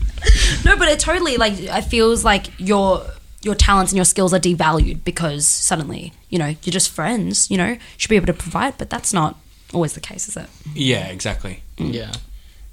No, 0.64 0.76
but 0.76 0.88
it 0.88 1.00
totally 1.00 1.36
like 1.36 1.54
it 1.58 1.82
feels 1.82 2.24
like 2.24 2.46
your 2.58 3.04
your 3.42 3.54
talents 3.54 3.90
and 3.92 3.96
your 3.96 4.04
skills 4.04 4.32
are 4.34 4.38
devalued 4.38 5.02
because 5.02 5.46
suddenly 5.46 6.12
you 6.28 6.38
know 6.38 6.54
you're 6.62 6.72
just 6.72 6.90
friends. 6.90 7.50
You 7.50 7.56
know, 7.58 7.76
should 7.96 8.10
be 8.10 8.16
able 8.16 8.26
to 8.26 8.34
provide, 8.34 8.78
but 8.78 8.88
that's 8.90 9.12
not 9.12 9.36
always 9.72 9.94
the 9.94 10.00
case, 10.00 10.28
is 10.28 10.36
it? 10.36 10.48
Yeah, 10.74 11.06
exactly. 11.08 11.62
yeah. 11.78 12.12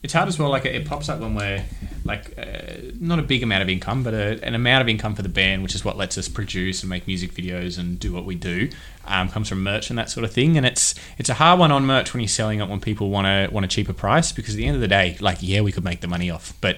It's 0.04 0.14
hard 0.14 0.28
as 0.28 0.38
well. 0.40 0.50
Like 0.50 0.66
it 0.66 0.86
pops 0.86 1.10
up 1.10 1.20
when 1.20 1.34
we're 1.36 1.64
like 2.06 2.38
uh, 2.38 2.92
not 3.00 3.20
a 3.20 3.24
big 3.24 3.42
amount 3.44 3.64
of 3.64 3.70
income, 3.70 4.04
but 4.04 4.14
a, 4.14 4.40
an 4.46 4.54
amount 4.56 4.82
of 4.84 4.88
income 4.88 5.16
for 5.16 5.24
the 5.24 5.30
band, 5.30 5.64
which 5.64 5.74
is 5.76 5.84
what 5.84 5.98
lets 5.98 6.18
us 6.18 6.30
produce 6.30 6.82
and 6.84 6.90
make 6.90 7.08
music 7.08 7.32
videos 7.34 7.78
and 7.80 8.00
do 8.00 8.14
what 8.14 8.24
we 8.24 8.36
do. 8.36 8.70
Um, 9.06 9.28
comes 9.30 9.50
from 9.50 9.64
merch 9.64 9.90
and 9.90 9.98
that 9.98 10.10
sort 10.10 10.24
of 10.24 10.32
thing, 10.32 10.56
and 10.56 10.66
it's 10.66 10.94
it's 11.18 11.30
a 11.30 11.34
hard 11.36 11.60
one 11.60 11.72
on 11.72 11.86
merch 11.86 12.14
when 12.14 12.22
you're 12.22 12.28
selling 12.28 12.60
it 12.62 12.70
when 12.70 12.80
people 12.80 13.10
want 13.10 13.26
to 13.26 13.54
want 13.54 13.66
a 13.66 13.70
cheaper 13.70 13.94
price 13.94 14.32
because 14.32 14.54
at 14.54 14.58
the 14.58 14.66
end 14.68 14.76
of 14.76 14.82
the 14.82 14.88
day, 14.88 15.18
like 15.20 15.40
yeah, 15.42 15.62
we 15.62 15.72
could 15.72 15.84
make 15.84 16.02
the 16.02 16.08
money 16.08 16.30
off, 16.30 16.54
but 16.62 16.78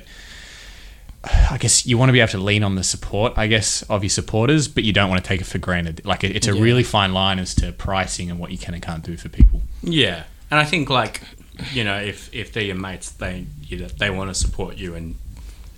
I 1.51 1.57
guess 1.57 1.85
you 1.85 1.97
want 1.97 2.09
to 2.09 2.13
be 2.13 2.21
able 2.21 2.31
to 2.31 2.37
lean 2.37 2.63
on 2.63 2.75
the 2.75 2.83
support, 2.83 3.33
I 3.35 3.47
guess, 3.47 3.81
of 3.83 4.03
your 4.03 4.09
supporters, 4.09 4.69
but 4.69 4.85
you 4.85 4.93
don't 4.93 5.09
want 5.09 5.21
to 5.21 5.27
take 5.27 5.41
it 5.41 5.45
for 5.45 5.57
granted. 5.57 6.05
Like 6.05 6.23
it's 6.23 6.47
a 6.47 6.55
Yeah. 6.55 6.61
really 6.61 6.83
fine 6.83 7.13
line 7.13 7.39
as 7.39 7.53
to 7.55 7.73
pricing 7.73 8.31
and 8.31 8.39
what 8.39 8.51
you 8.51 8.57
can 8.57 8.73
and 8.73 8.81
can't 8.81 9.03
do 9.03 9.17
for 9.17 9.27
people. 9.27 9.61
Yeah, 9.83 10.23
and 10.49 10.59
I 10.59 10.63
think 10.63 10.89
like 10.89 11.21
you 11.73 11.83
know 11.83 11.97
if 11.97 12.33
if 12.33 12.51
they're 12.53 12.63
your 12.63 12.75
mates, 12.75 13.09
they 13.11 13.45
you 13.67 13.77
know, 13.79 13.87
they 13.99 14.09
want 14.09 14.29
to 14.29 14.33
support 14.35 14.77
you 14.77 14.95
and 14.95 15.15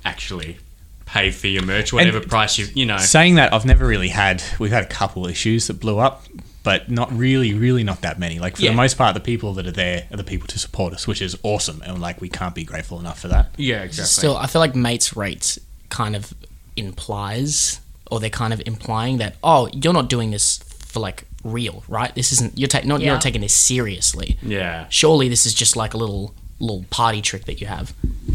actually 0.06 0.58
pay 1.06 1.30
for 1.32 1.48
your 1.48 1.63
merch, 1.63 1.91
whatever 1.94 2.17
And- 2.20 2.30
price 2.30 2.58
you 2.58 2.67
you 2.74 2.86
know. 2.86 2.98
Saying 2.98 3.36
that, 3.36 3.54
I've 3.54 3.65
never 3.65 3.86
really 3.86 4.10
had. 4.10 4.41
We've 4.60 4.72
had 4.72 4.84
a 4.84 4.88
couple 4.88 5.28
issues 5.28 5.67
that 5.67 5.80
blew 5.80 6.00
up, 6.00 6.26
but 6.63 6.89
not 6.89 7.12
really, 7.15 7.54
really 7.54 7.84
not 7.84 8.02
that 8.02 8.17
many. 8.17 8.39
Like 8.39 8.56
for 8.56 8.63
Yeah. 8.63 8.72
the 8.72 8.78
most 8.78 8.98
part, 8.98 9.13
the 9.13 9.20
people 9.20 9.54
that 9.56 9.67
are 9.67 9.72
there 9.72 10.06
are 10.12 10.17
the 10.17 10.24
people 10.24 10.48
to 10.48 10.58
support 10.60 10.94
us, 10.94 11.08
which 11.08 11.22
is 11.22 11.36
awesome, 11.44 11.82
and 11.86 12.00
like 12.02 12.22
we 12.22 12.30
can't 12.30 12.56
be 12.56 12.63
grateful 12.63 13.00
enough 13.00 13.20
for 13.20 13.28
that. 13.28 13.52
Yeah, 13.58 13.84
exactly. 13.84 14.06
Still, 14.10 14.38
I 14.38 14.48
feel 14.48 14.62
like 14.62 14.76
mates 14.76 15.15
rates 15.17 15.60
kind 15.89 16.15
of 16.15 16.34
implies, 16.78 17.80
or 18.10 18.20
they're 18.20 18.30
kind 18.30 18.54
of 18.54 18.62
implying 18.65 19.17
that, 19.17 19.36
oh, 19.44 19.70
you're 19.74 19.94
not 19.94 20.10
doing 20.10 20.32
this 20.32 20.58
for 20.86 21.00
like 21.00 21.26
real, 21.43 21.84
right? 21.88 22.13
This 22.15 22.32
isn't 22.32 22.58
you're 22.58 22.67
ta- 22.67 22.82
not 22.86 23.01
you're 23.01 23.13
not 23.13 23.21
taking 23.21 23.41
this 23.41 23.54
seriously. 23.54 24.38
yeah. 24.41 24.86
Surely 24.89 25.27
this 25.30 25.45
is 25.45 25.54
just 25.54 25.75
like 25.75 25.93
a 25.93 25.97
little 25.97 26.34
little 26.60 26.86
party 26.89 27.21
trick 27.21 27.45
that 27.45 27.60
you 27.62 27.67
have. 27.67 27.93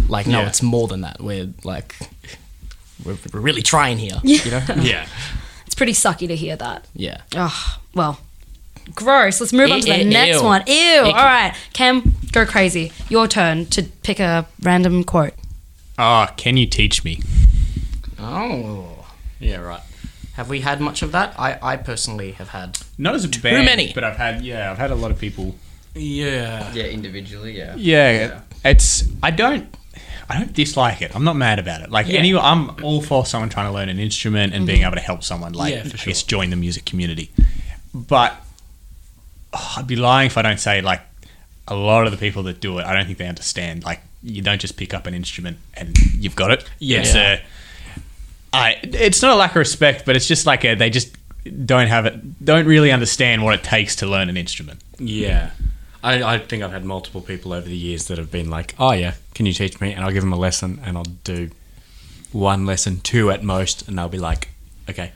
Like, 0.09 0.27
no, 0.27 0.41
Yeah. 0.41 0.49
it's 0.49 0.63
more 0.63 0.89
than 0.89 1.03
that. 1.03 1.21
We're 1.21 1.49
like, 1.65 1.95
we're, 3.05 3.17
we're 3.33 3.41
really 3.41 3.63
trying 3.63 3.99
here. 3.99 4.19
You 4.25 4.51
know? 4.51 4.63
Yeah. 4.81 5.07
It's 5.67 5.75
pretty 5.75 5.93
sucky 5.93 6.27
to 6.29 6.37
hear 6.37 6.57
that. 6.57 6.87
yeah. 6.95 7.21
Oh, 7.35 7.79
well, 7.95 8.19
gross. 8.95 9.41
Let's 9.41 9.53
move 9.53 9.71
on 9.71 9.81
to 9.81 9.87
the 9.93 9.99
Ew. 10.05 10.11
next 10.11 10.39
Ew. 10.39 10.45
one. 10.45 10.63
Ew. 10.67 10.73
Icky. 10.75 11.13
All 11.13 11.25
right, 11.25 11.55
Cam, 11.75 12.15
go 12.33 12.47
crazy. 12.47 12.93
Your 13.11 13.27
turn 13.29 13.67
to 13.67 13.83
pick 13.83 14.19
a 14.21 14.47
random 14.63 15.03
quote. 15.05 15.35
Oh, 15.99 16.29
can 16.37 16.57
you 16.57 16.67
teach 16.67 17.05
me? 17.05 17.21
Oh. 18.19 19.07
Yeah, 19.41 19.59
right. 19.59 19.81
Have 20.37 20.51
we 20.51 20.61
had 20.61 20.83
much 20.83 21.01
of 21.01 21.13
that? 21.13 21.35
I, 21.39 21.59
I 21.63 21.77
personally 21.79 22.33
have 22.33 22.51
had. 22.51 22.79
Not 22.99 23.15
as 23.15 23.25
a 23.25 23.29
band, 23.29 23.65
many. 23.65 23.93
but 23.95 24.05
I've 24.05 24.17
had 24.17 24.43
yeah, 24.43 24.71
I've 24.71 24.77
had 24.77 24.91
a 24.91 24.95
lot 24.95 25.11
of 25.11 25.19
people. 25.19 25.55
Yeah. 25.95 26.71
Yeah, 26.75 26.85
individually, 26.85 27.57
yeah. 27.57 27.75
Yeah, 27.77 28.43
it's 28.63 29.05
I 29.23 29.31
don't. 29.31 29.75
I 30.29 30.39
don't 30.39 30.53
dislike 30.53 31.01
it. 31.01 31.15
I'm 31.15 31.25
not 31.25 31.37
mad 31.37 31.59
about 31.59 31.81
it. 31.81 31.91
Like 31.91 32.09
Yeah. 32.09 32.19
any, 32.19 32.37
I'm 32.37 32.85
all 32.85 33.01
for 33.01 33.25
someone 33.25 33.49
trying 33.49 33.67
to 33.67 33.73
learn 33.73 33.89
an 33.89 33.99
instrument 33.99 34.53
and 34.53 34.67
being 34.67 34.81
mm-hmm. 34.81 34.89
able 34.89 34.97
to 34.97 35.03
help 35.03 35.23
someone. 35.23 35.53
Like, 35.53 35.73
Yeah, 35.73 35.85
for 35.85 35.97
I 35.97 36.05
guess 36.05 36.23
join 36.23 36.51
the 36.51 36.57
music 36.57 36.85
community. 36.85 37.31
But 37.95 38.35
oh, 39.55 39.75
I'd 39.79 39.87
be 39.87 39.97
lying 39.97 40.27
if 40.27 40.37
I 40.37 40.43
don't 40.43 40.61
say 40.61 40.83
like 40.83 41.01
a 41.69 41.77
lot 41.77 42.07
of 42.07 42.13
the 42.13 42.19
people 42.19 42.43
that 42.45 42.61
do 42.61 42.79
it. 42.79 42.85
I 42.85 42.93
don't 42.93 43.07
think 43.07 43.19
they 43.19 43.29
understand. 43.29 43.85
Like, 43.85 44.01
you 44.23 44.43
don't 44.43 44.61
just 44.61 44.77
pick 44.77 44.93
up 44.93 45.07
an 45.07 45.15
instrument 45.15 45.59
and 45.75 45.97
you've 46.15 46.37
got 46.37 46.51
it. 46.51 46.69
Yeah. 46.79 47.01
It's 47.01 47.15
a, 47.15 47.41
I. 48.57 48.81
It's 48.83 49.23
not 49.23 49.33
a 49.33 49.37
lack 49.37 49.51
of 49.53 49.57
respect, 49.57 50.05
but 50.07 50.17
it's 50.17 50.27
just 50.27 50.47
like 50.47 50.65
a, 50.65 50.75
they 50.75 50.91
just 50.91 51.17
don't 51.67 51.89
have 51.89 52.07
it. 52.07 52.45
Don't 52.45 52.67
really 52.67 52.93
understand 52.93 53.45
what 53.45 53.55
it 53.55 53.63
takes 53.63 53.97
to 53.97 54.07
learn 54.07 54.29
an 54.29 54.37
instrument. 54.37 54.81
Yeah. 54.99 55.51
I, 56.03 56.35
I 56.35 56.39
think 56.39 56.63
I've 56.63 56.73
had 56.73 56.85
multiple 56.85 57.21
people 57.21 57.53
over 57.53 57.69
the 57.69 57.77
years 57.77 58.07
that 58.07 58.19
have 58.19 58.31
been 58.31 58.49
like, 58.49 58.75
oh, 58.79 58.93
yeah, 58.93 59.15
can 59.35 59.47
you 59.47 59.53
teach 59.53 59.81
me? 59.81 59.93
And 59.93 60.05
I'll 60.05 60.13
give 60.13 60.23
them 60.23 60.33
a 60.33 60.39
lesson 60.39 60.81
and 60.85 60.97
I'll 60.97 61.05
do 61.05 61.51
one 62.33 62.67
lesson, 62.67 63.01
two 63.01 63.31
at 63.31 63.43
most, 63.43 63.89
and 63.89 63.99
they'll 63.99 64.09
be 64.09 64.19
like, 64.19 64.49
okay, 64.89 65.13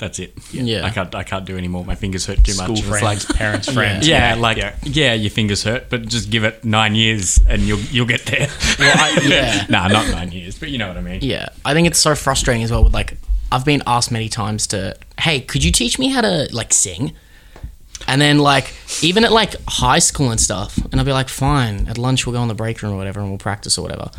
that's 0.00 0.18
it. 0.18 0.32
Yeah. 0.50 0.84
I 0.84 0.90
can't, 0.90 1.14
I 1.14 1.22
can't 1.22 1.44
do 1.44 1.56
anymore. 1.56 1.84
My 1.84 1.94
fingers 1.94 2.26
hurt 2.26 2.42
too 2.42 2.56
much. 2.56 2.64
School 2.64 2.68
And 2.70 2.78
it's 2.78 2.88
friends, 2.88 3.28
like, 3.28 3.38
parents, 3.38 3.72
friends. 3.72 4.08
yeah, 4.08 4.34
like, 4.34 4.56
yeah. 4.82 5.12
your 5.14 5.30
fingers 5.30 5.62
hurt, 5.62 5.88
but 5.90 6.08
just 6.08 6.30
give 6.30 6.42
it 6.42 6.64
nine 6.64 6.94
years 6.94 7.38
and 7.48 7.62
you'll, 7.62 7.78
you'll 7.80 8.06
get 8.06 8.24
there. 8.26 8.48
Well, 8.78 8.96
I, 8.96 9.20
yeah. 9.22 9.66
nah, 9.68 9.88
not 9.88 10.10
nine 10.10 10.32
years, 10.32 10.58
but 10.58 10.70
you 10.70 10.78
know 10.78 10.88
what 10.88 10.96
I 10.96 11.02
mean. 11.02 11.20
Yeah, 11.22 11.50
I 11.66 11.74
think 11.74 11.86
it's 11.86 11.98
so 11.98 12.14
frustrating 12.14 12.62
as 12.62 12.70
well. 12.70 12.82
With 12.82 12.94
like, 12.94 13.18
I've 13.52 13.64
been 13.64 13.82
asked 13.86 14.10
many 14.10 14.30
times 14.30 14.66
to, 14.68 14.96
hey, 15.20 15.40
could 15.40 15.62
you 15.62 15.70
teach 15.70 15.98
me 15.98 16.08
how 16.08 16.22
to 16.22 16.48
like 16.50 16.72
sing? 16.72 17.12
And 18.08 18.20
then 18.22 18.38
like, 18.38 18.72
even 19.02 19.24
at 19.24 19.32
like 19.32 19.54
high 19.68 19.98
school 19.98 20.30
and 20.30 20.40
stuff, 20.40 20.78
and 20.78 20.94
I'll 20.98 21.04
be 21.04 21.12
like, 21.12 21.28
fine. 21.28 21.88
At 21.88 21.98
lunch, 21.98 22.24
we'll 22.26 22.34
go 22.34 22.40
in 22.42 22.48
the 22.48 22.54
break 22.54 22.80
room 22.82 22.94
or 22.94 22.96
whatever, 22.96 23.20
and 23.20 23.28
we'll 23.28 23.38
practice 23.38 23.76
or 23.76 23.82
whatever. 23.82 24.10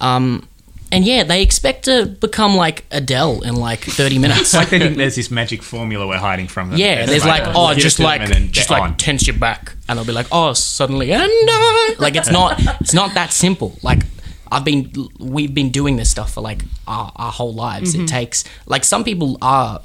Um, 0.00 0.48
and 0.90 1.04
yeah, 1.04 1.22
they 1.24 1.42
expect 1.42 1.84
to 1.84 2.06
become 2.06 2.56
like 2.56 2.84
Adele 2.90 3.42
in 3.42 3.54
like 3.56 3.80
thirty 3.80 4.18
minutes. 4.18 4.54
Like 4.54 4.70
they 4.70 4.78
think 4.78 4.96
there's 4.96 5.16
this 5.16 5.30
magic 5.30 5.62
formula 5.62 6.06
we're 6.06 6.18
hiding 6.18 6.48
from 6.48 6.70
them. 6.70 6.78
Yeah, 6.78 7.00
It's 7.00 7.10
there's 7.10 7.24
like, 7.24 7.42
oh, 7.46 7.74
just 7.74 7.98
like, 8.00 8.28
just 8.50 8.70
like 8.70 8.82
on. 8.82 8.96
tense 8.96 9.26
your 9.26 9.36
back, 9.36 9.74
and 9.88 9.98
I'll 9.98 10.04
be 10.04 10.12
like, 10.12 10.28
oh, 10.32 10.52
suddenly, 10.54 11.12
and 11.12 11.22
I, 11.24 11.96
like 11.98 12.16
it's 12.16 12.30
not, 12.30 12.60
it's 12.80 12.94
not 12.94 13.14
that 13.14 13.32
simple. 13.32 13.78
Like 13.82 14.02
I've 14.50 14.64
been, 14.64 14.90
we've 15.18 15.52
been 15.52 15.70
doing 15.70 15.96
this 15.96 16.10
stuff 16.10 16.32
for 16.32 16.40
like 16.40 16.62
our, 16.86 17.12
our 17.16 17.30
whole 17.30 17.52
lives. 17.52 17.94
It 17.94 18.06
takes, 18.06 18.44
like, 18.66 18.82
some 18.82 19.04
people 19.04 19.36
are 19.42 19.82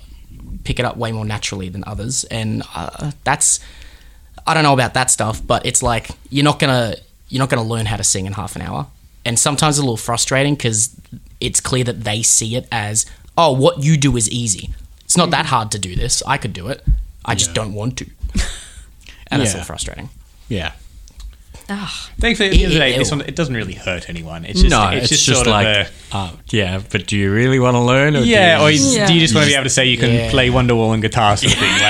pick 0.63 0.79
it 0.79 0.85
up 0.85 0.95
way 0.95 1.11
more 1.11 1.25
naturally 1.25 1.67
than 1.67 1.83
others, 1.85 2.23
and 2.25 2.63
uh, 2.73 3.11
that's, 3.25 3.59
I 4.47 4.53
don't 4.53 4.63
know 4.63 4.71
about 4.73 4.93
that 4.93 5.11
stuff, 5.11 5.45
but 5.45 5.65
it's 5.65 5.83
like 5.83 6.09
you're 6.29 6.45
not 6.45 6.59
gonna, 6.59 6.95
you're 7.27 7.39
not 7.39 7.49
gonna 7.49 7.67
learn 7.67 7.85
how 7.85 7.97
to 7.97 8.03
sing 8.05 8.25
in 8.25 8.31
half 8.31 8.55
an 8.55 8.61
hour, 8.61 8.87
and 9.25 9.37
sometimes 9.39 9.77
it's 9.77 9.81
a 9.81 9.85
little 9.85 9.97
frustrating 9.97 10.55
because 10.55 10.95
it's 11.39 11.59
clear 11.59 11.83
that 11.83 12.03
they 12.03 12.21
see 12.21 12.55
it 12.55 12.67
as, 12.71 13.05
oh, 13.37 13.51
what 13.51 13.83
you 13.83 13.97
do 13.97 14.15
is 14.17 14.29
easy. 14.29 14.73
It's 15.05 15.17
not 15.17 15.31
that 15.31 15.45
mm-hmm. 15.45 15.55
hard 15.55 15.71
to 15.71 15.79
do 15.79 15.95
this. 15.95 16.23
I 16.25 16.37
could 16.37 16.53
do 16.53 16.67
it. 16.69 16.83
I 17.25 17.35
just 17.35 17.53
don't 17.53 17.73
want 17.73 17.97
to. 17.99 18.05
And 19.27 19.41
that's 19.41 19.51
a 19.51 19.53
Yeah. 19.53 19.61
little 19.61 19.65
frustrating. 19.65 20.09
Yeah. 20.47 20.71
Ah, 21.75 22.09
Thankfully, 22.19 22.49
at 22.49 22.51
the 22.53 22.63
end 22.63 22.67
of 22.67 22.73
the 22.73 22.79
day, 22.79 22.97
this 22.97 23.09
one 23.09 23.21
it 23.21 23.35
doesn't 23.35 23.55
really 23.55 23.73
hurt 23.73 24.07
anyone. 24.09 24.45
It's 24.45 24.61
just, 24.61 24.69
no, 24.71 24.89
it's, 24.89 25.03
it's, 25.03 25.09
just, 25.09 25.25
just, 25.25 25.37
sort 25.39 25.47
like, 25.47 25.65
of 25.87 25.91
a, 26.13 26.15
uh, 26.15 26.31
yeah, 26.51 26.81
but 26.91 27.07
do 27.07 27.17
you 27.17 27.33
really 27.33 27.59
want 27.59 27.75
to 27.75 27.79
learn? 27.79 28.15
Or 28.15 28.21
do 28.21 28.27
yeah. 28.29 28.59
you 28.59 28.63
Or 28.67 28.71
just- 28.71 28.95
Yeah. 28.95 29.07
do 29.07 29.13
you 29.13 29.19
just 29.21 29.33
want 29.33 29.45
to 29.45 29.51
be 29.51 29.55
able 29.55 29.63
to 29.63 29.69
say 29.69 29.87
you 29.87 29.97
can 29.97 30.13
Yeah. 30.13 30.29
play 30.29 30.49
Wonderwall 30.49 30.93
and 30.93 31.01
guitar 31.01 31.35
sort 31.37 31.53
of 31.53 31.59
thing? 31.59 31.73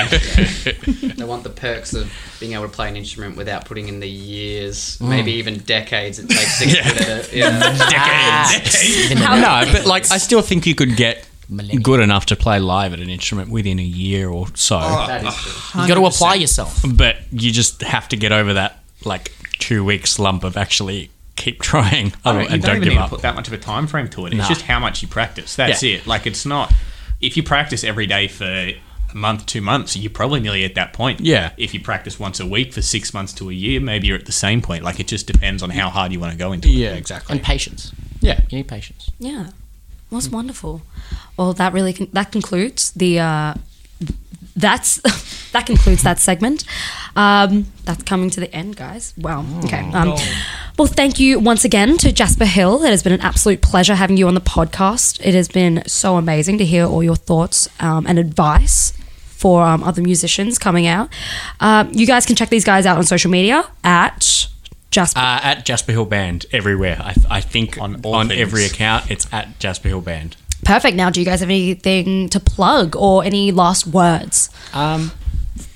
Like, 1.04 1.16
They 1.16 1.24
want 1.24 1.44
the 1.44 1.50
perks 1.50 1.92
of 1.94 2.10
being 2.40 2.52
able 2.54 2.64
to 2.64 2.68
play 2.70 2.88
an 2.88 2.96
instrument 2.96 3.36
without 3.36 3.64
putting 3.66 3.88
in 3.88 4.00
the 4.00 4.08
years, 4.08 4.98
maybe 5.00 5.32
even 5.32 5.58
decades 5.60 6.18
it 6.18 6.28
takes 6.28 6.58
to 6.60 6.66
get 6.66 6.84
good 6.84 7.02
at 7.02 7.08
it. 7.26 7.32
Yeah. 7.32 7.60
Ah, 7.96 8.60
even 8.84 9.18
no, 9.18 9.72
but 9.72 9.86
like 9.86 10.10
I 10.10 10.18
still 10.18 10.42
think 10.42 10.66
you 10.66 10.74
could 10.74 10.96
get 10.96 11.26
millennia. 11.48 11.80
good 11.80 12.00
enough 12.00 12.26
to 12.26 12.36
play 12.36 12.58
live 12.58 12.92
at 12.92 13.00
an 13.00 13.08
instrument 13.10 13.50
within 13.50 13.78
a 13.78 13.82
year 13.82 14.28
or 14.28 14.46
so. 14.54 14.78
That 14.78 15.24
is 15.24 15.34
true. 15.34 15.82
You 15.82 15.88
got 15.88 15.94
to 15.94 16.06
apply 16.06 16.34
yourself. 16.34 16.82
But 16.88 17.16
you 17.30 17.50
just 17.52 17.82
have 17.82 18.08
to 18.10 18.16
get 18.16 18.32
over 18.32 18.54
that 18.54 18.80
like 19.04 19.30
two 19.58 19.84
week 19.84 20.06
slump 20.06 20.44
of 20.44 20.56
actually 20.56 21.10
keep 21.36 21.60
trying 21.72 22.12
I 22.24 22.30
oh, 22.30 22.32
mean, 22.34 22.42
you 22.42 22.48
and 22.54 22.62
don't 22.62 22.74
don't 22.80 22.84
give 22.84 22.98
up. 22.98 23.10
put 23.10 23.22
that 23.22 23.34
much 23.34 23.48
of 23.48 23.54
a 23.54 23.58
time 23.58 23.86
frame 23.86 24.08
to 24.10 24.26
it. 24.26 24.32
It's 24.32 24.36
Nah. 24.38 24.48
just 24.48 24.62
how 24.62 24.78
much 24.78 25.02
you 25.02 25.08
practice. 25.08 25.56
That's 25.56 25.82
Yeah. 25.82 25.96
it. 25.98 26.06
Like 26.06 26.26
it's 26.26 26.46
not. 26.46 26.72
If 27.20 27.36
you 27.36 27.42
practice 27.42 27.84
every 27.84 28.06
day 28.06 28.28
for 28.28 28.44
a 28.44 28.80
month, 29.14 29.46
two 29.46 29.60
months, 29.60 29.96
you're 29.96 30.10
probably 30.10 30.40
nearly 30.40 30.64
at 30.64 30.74
that 30.74 30.92
point. 30.92 31.20
Yeah. 31.20 31.50
If 31.56 31.72
you 31.74 31.80
practice 31.80 32.18
once 32.20 32.38
a 32.40 32.46
week 32.46 32.72
for 32.72 32.82
six 32.82 33.14
months 33.14 33.32
to 33.34 33.50
a 33.50 33.52
year, 33.52 33.80
maybe 33.80 34.06
you're 34.08 34.18
at 34.18 34.26
the 34.26 34.32
same 34.32 34.60
point. 34.60 34.84
Like 34.84 35.00
it 35.00 35.06
just 35.06 35.26
depends 35.26 35.62
on 35.62 35.70
how 35.70 35.88
hard 35.90 36.12
you 36.12 36.20
want 36.20 36.32
to 36.32 36.38
go 36.38 36.52
into 36.52 36.68
it. 36.68 36.72
Yeah, 36.72 36.94
exactly. 36.94 37.34
And 37.36 37.44
patience. 37.44 37.92
Yeah. 38.20 38.40
You 38.50 38.58
need 38.58 38.68
patience. 38.68 39.10
Yeah, 39.18 39.50
that's 40.10 40.28
wonderful. 40.28 40.82
Well, 41.36 41.52
that 41.54 41.72
really 41.72 41.92
con- 41.92 42.08
that 42.12 42.30
concludes 42.32 42.90
the. 42.92 43.18
Uh, 43.20 43.54
that's 44.56 45.00
that 45.52 45.66
concludes 45.66 46.02
that 46.02 46.18
segment. 46.18 46.64
Um, 47.16 47.66
that's 47.84 48.02
coming 48.02 48.30
to 48.30 48.40
the 48.40 48.52
end, 48.54 48.76
guys. 48.76 49.14
Wow. 49.16 49.44
Okay. 49.64 49.90
Um, 49.92 50.14
well, 50.78 50.88
thank 50.88 51.18
you 51.20 51.38
once 51.38 51.64
again 51.64 51.96
to 51.98 52.12
Jasper 52.12 52.44
Hill. 52.44 52.82
It 52.82 52.90
has 52.90 53.02
been 53.02 53.12
an 53.12 53.20
absolute 53.20 53.62
pleasure 53.62 53.94
having 53.94 54.16
you 54.16 54.26
on 54.26 54.34
the 54.34 54.40
podcast. 54.40 55.20
It 55.24 55.34
has 55.34 55.48
been 55.48 55.82
so 55.86 56.16
amazing 56.16 56.58
to 56.58 56.64
hear 56.64 56.86
all 56.86 57.02
your 57.02 57.16
thoughts 57.16 57.68
um, 57.80 58.06
and 58.06 58.18
advice 58.18 58.92
for 59.16 59.62
um, 59.62 59.84
other 59.84 60.02
musicians 60.02 60.58
coming 60.58 60.86
out. 60.86 61.08
Um, 61.60 61.90
you 61.92 62.06
guys 62.06 62.24
can 62.26 62.34
check 62.34 62.48
these 62.48 62.64
guys 62.64 62.86
out 62.86 62.96
on 62.96 63.04
social 63.04 63.30
media 63.30 63.64
at 63.84 64.48
Jasper. 64.90 65.18
Uh, 65.20 65.40
at 65.42 65.66
Jasper 65.66 65.92
Hill 65.92 66.06
Band 66.06 66.46
everywhere. 66.52 66.96
I, 67.00 67.14
I 67.30 67.40
think 67.40 67.78
On 67.80 67.96
on, 68.06 68.28
things. 68.28 68.40
every 68.40 68.64
account 68.64 69.10
it's 69.10 69.30
at 69.32 69.58
Jasper 69.58 69.88
Hill 69.88 70.00
Band. 70.00 70.36
Perfect. 70.64 70.96
Now, 70.96 71.10
do 71.10 71.20
you 71.20 71.26
guys 71.26 71.40
have 71.40 71.48
anything 71.50 72.28
to 72.30 72.40
plug 72.40 72.96
or 72.96 73.22
any 73.24 73.52
last 73.52 73.86
words? 73.86 74.50
Um, 74.72 75.12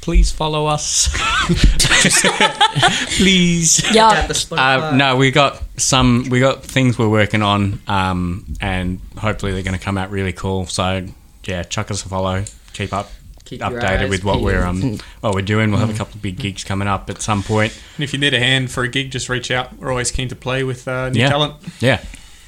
please 0.01 0.31
follow 0.31 0.67
us. 0.67 1.09
please. 3.17 3.83
Yeah. 3.95 4.29
Uh, 4.51 4.93
no, 4.97 5.17
we 5.17 5.31
got 5.31 5.63
some. 5.77 6.27
We 6.31 6.41
got 6.41 6.63
things 6.65 6.99
we're 6.99 7.09
working 7.09 7.43
on, 7.43 7.81
um, 7.87 8.45
and 8.61 9.01
hopefully 9.17 9.53
they're 9.53 9.63
going 9.63 9.79
to 9.79 9.85
come 9.85 9.99
out 9.99 10.11
really 10.11 10.33
cool. 10.33 10.67
So 10.67 11.07
yeah, 11.45 11.63
chuck 11.63 11.91
us 11.91 12.05
a 12.05 12.09
follow. 12.09 12.45
Keep 12.73 12.93
up. 12.93 13.11
Keep 13.45 13.63
updated 13.63 14.01
eyes 14.03 14.11
with 14.11 14.25
what 14.25 14.43
we're 14.43 14.63
um 14.63 14.99
what 15.23 15.35
we're 15.35 15.41
doing. 15.41 15.71
We'll 15.71 15.81
have 15.81 15.89
a 15.89 15.97
couple 15.97 16.17
of 16.17 16.23
big 16.23 16.37
gigs 16.39 16.65
coming 16.65 16.87
up 16.87 17.09
at 17.09 17.23
some 17.23 17.43
point. 17.43 17.73
And 17.97 18.05
if 18.05 18.13
you 18.13 18.19
need 18.19 18.35
a 18.35 18.39
hand 18.39 18.71
for 18.71 18.83
a 18.83 18.89
gig, 18.89 19.11
just 19.11 19.31
reach 19.31 19.51
out. 19.51 19.79
We're 19.79 19.89
always 19.89 20.11
keen 20.11 20.29
to 20.29 20.37
play 20.37 20.65
with 20.65 20.87
uh, 20.87 21.09
new 21.09 21.21
Yeah. 21.21 21.31
talent. 21.31 21.55
Yeah, 21.81 21.97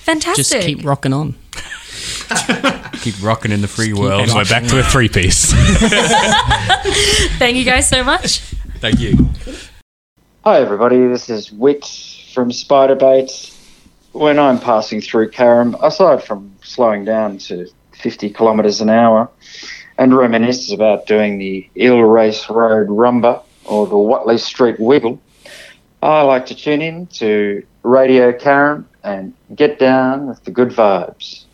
Fantastic. 0.00 0.44
Just 0.44 0.66
keep 0.66 0.84
rocking 0.84 1.14
on. 1.14 1.36
keep 3.00 3.14
rocking 3.22 3.52
in 3.52 3.60
the 3.60 3.68
free 3.68 3.92
world. 3.92 4.22
And 4.22 4.32
we're 4.32 4.44
back 4.44 4.64
to 4.64 4.78
a 4.78 4.82
three 4.82 5.08
piece. 5.08 5.52
Thank 7.38 7.56
you 7.56 7.64
guys 7.64 7.88
so 7.88 8.04
much. 8.04 8.40
Thank 8.78 9.00
you. 9.00 9.28
Hi, 10.44 10.60
everybody. 10.60 11.06
This 11.06 11.28
is 11.28 11.52
Whitt 11.52 11.84
from 12.32 12.50
Spiderbait. 12.50 13.56
When 14.12 14.38
I'm 14.38 14.58
passing 14.58 15.00
through 15.00 15.30
Carrum, 15.30 15.78
aside 15.82 16.24
from 16.24 16.56
slowing 16.62 17.04
down 17.04 17.38
to 17.38 17.68
50 17.92 18.30
kilometres 18.30 18.80
an 18.80 18.90
hour 18.90 19.30
and 19.98 20.16
reminisce 20.16 20.72
about 20.72 21.06
doing 21.06 21.38
the 21.38 21.68
Eel 21.76 22.00
Race 22.02 22.48
Road 22.48 22.88
Rumba 22.88 23.42
or 23.64 23.86
the 23.86 23.98
Watley 23.98 24.38
Street 24.38 24.80
Wiggle, 24.80 25.20
I 26.02 26.22
like 26.22 26.46
to 26.46 26.54
tune 26.54 26.80
in 26.80 27.06
to 27.08 27.64
Radio 27.82 28.32
Carrum 28.32 28.86
and 29.04 29.34
get 29.54 29.78
down 29.78 30.26
with 30.28 30.42
the 30.44 30.50
good 30.50 30.70
vibes. 30.70 31.44